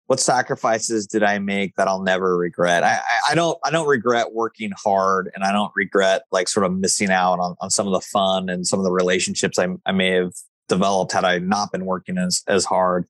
[0.07, 2.83] what sacrifices did I make that I'll never regret?
[2.83, 6.73] I, I, don't I don't regret working hard, and I don't regret like sort of
[6.73, 9.91] missing out on, on some of the fun and some of the relationships I, I
[9.91, 10.33] may have
[10.67, 13.05] developed had I not been working as as hard.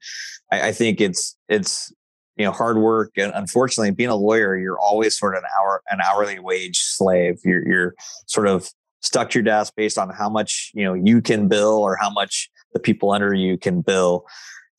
[0.52, 1.94] I, I think it's it's
[2.38, 5.82] you know hard work and unfortunately being a lawyer you're always sort of an hour
[5.90, 7.96] an hourly wage slave you're you're
[8.28, 8.70] sort of
[9.06, 12.10] stuck to your desk based on how much you know you can bill or how
[12.10, 14.26] much the people under you can bill.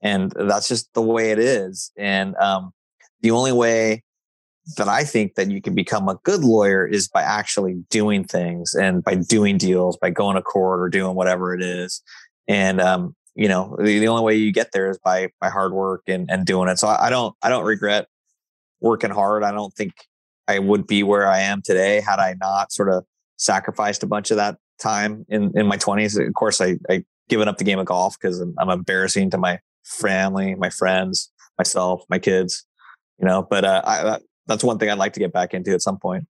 [0.03, 1.91] And that's just the way it is.
[1.97, 2.73] And um,
[3.23, 4.03] the only way
[4.77, 8.75] that i think that you can become a good lawyer is by actually doing things
[8.75, 12.03] and by doing deals by going to court or doing whatever it is.
[12.49, 15.73] And um, you know the, the only way you get there is by by hard
[15.73, 16.79] work and, and doing it.
[16.79, 18.09] So I, I don't i don't regret
[18.81, 19.45] working hard.
[19.45, 19.93] I don't think
[20.49, 23.05] i would be where i am today had i not sort of
[23.37, 26.27] sacrificed a bunch of that time in, in my 20s.
[26.27, 29.39] Of course, I, I given up the game of golf because I'm, I'm, embarrassing to
[29.39, 32.67] my family, my friends, myself, my kids,
[33.19, 35.83] you know, but uh, I, that's one thing I'd like to get back into at
[35.83, 36.27] some point.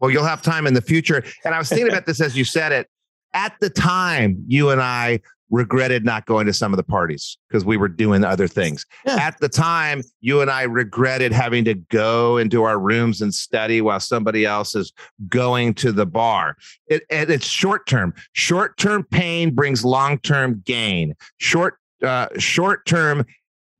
[0.00, 1.24] Well, you'll have time in the future.
[1.44, 2.88] And I was thinking about this as you said it.
[3.34, 5.20] At the time, you and I
[5.50, 8.84] regretted not going to some of the parties because we were doing other things.
[9.06, 9.16] Yeah.
[9.16, 13.80] At the time, you and I regretted having to go into our rooms and study
[13.80, 14.92] while somebody else is
[15.28, 16.56] going to the bar.
[16.86, 18.14] It, it, it's short term.
[18.32, 21.14] Short term pain brings long term gain.
[21.38, 23.24] Short uh, short term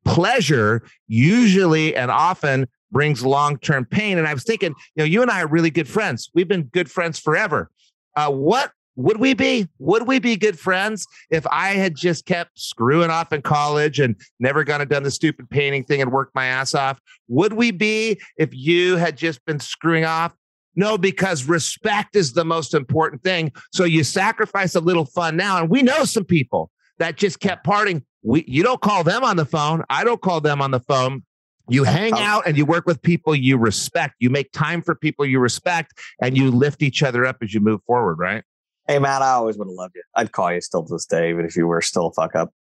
[0.04, 4.18] pleasure usually and often brings long term pain.
[4.18, 6.30] And I was thinking, you know, you and I are really good friends.
[6.34, 7.70] We've been good friends forever.
[8.16, 9.68] Uh, what would we be?
[9.78, 14.16] Would we be good friends if I had just kept screwing off in college and
[14.40, 16.99] never gone and done the stupid painting thing and worked my ass off?
[17.28, 20.34] Would we be if you had just been screwing off?
[20.74, 23.53] No, because respect is the most important thing.
[23.72, 25.59] So you sacrifice a little fun now.
[25.59, 26.68] And we know some people
[26.99, 28.05] that just kept parting.
[28.24, 29.84] We, you don't call them on the phone.
[29.88, 31.22] I don't call them on the phone.
[31.68, 34.14] You hang out and you work with people you respect.
[34.18, 37.61] You make time for people you respect and you lift each other up as you
[37.61, 38.42] move forward, right?
[38.89, 40.03] Hey, Matt, I always would have loved you.
[40.16, 42.55] I'd call you still to this day, even if you were still a fuck up.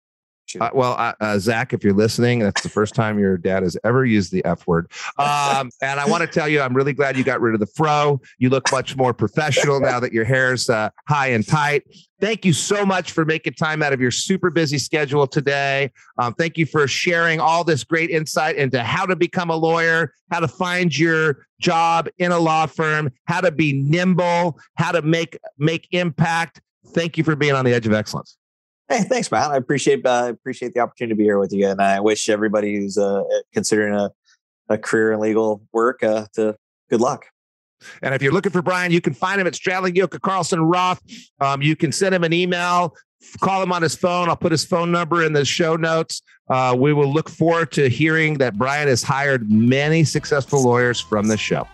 [0.60, 3.76] Uh, well, uh, uh, Zach, if you're listening, that's the first time your dad has
[3.84, 4.90] ever used the F word.
[5.18, 7.66] Um, and I want to tell you, I'm really glad you got rid of the
[7.66, 8.20] fro.
[8.38, 11.84] You look much more professional now that your hair's uh, high and tight.
[12.20, 15.90] Thank you so much for making time out of your super busy schedule today.
[16.18, 20.12] Um, thank you for sharing all this great insight into how to become a lawyer,
[20.30, 25.02] how to find your job in a law firm, how to be nimble, how to
[25.02, 26.60] make make impact.
[26.88, 28.36] Thank you for being on the edge of excellence.
[28.88, 29.50] Hey, thanks, Matt.
[29.50, 32.76] I appreciate uh, appreciate the opportunity to be here with you, and I wish everybody
[32.76, 33.22] who's uh,
[33.52, 34.10] considering a,
[34.68, 36.56] a career in legal work uh, to
[36.90, 37.26] good luck.
[38.02, 41.00] And if you're looking for Brian, you can find him at Stradling Yocca Carlson Rauth.
[41.40, 42.94] Um, you can send him an email,
[43.40, 44.28] call him on his phone.
[44.28, 46.22] I'll put his phone number in the show notes.
[46.48, 51.28] Uh, we will look forward to hearing that Brian has hired many successful lawyers from
[51.28, 51.66] the show.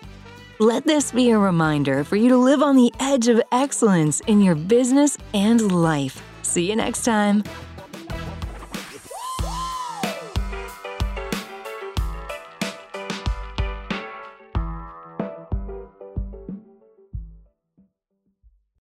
[0.59, 4.41] Let this be a reminder for you to live on the edge of excellence in
[4.41, 6.23] your business and life.
[6.41, 7.43] See you next time.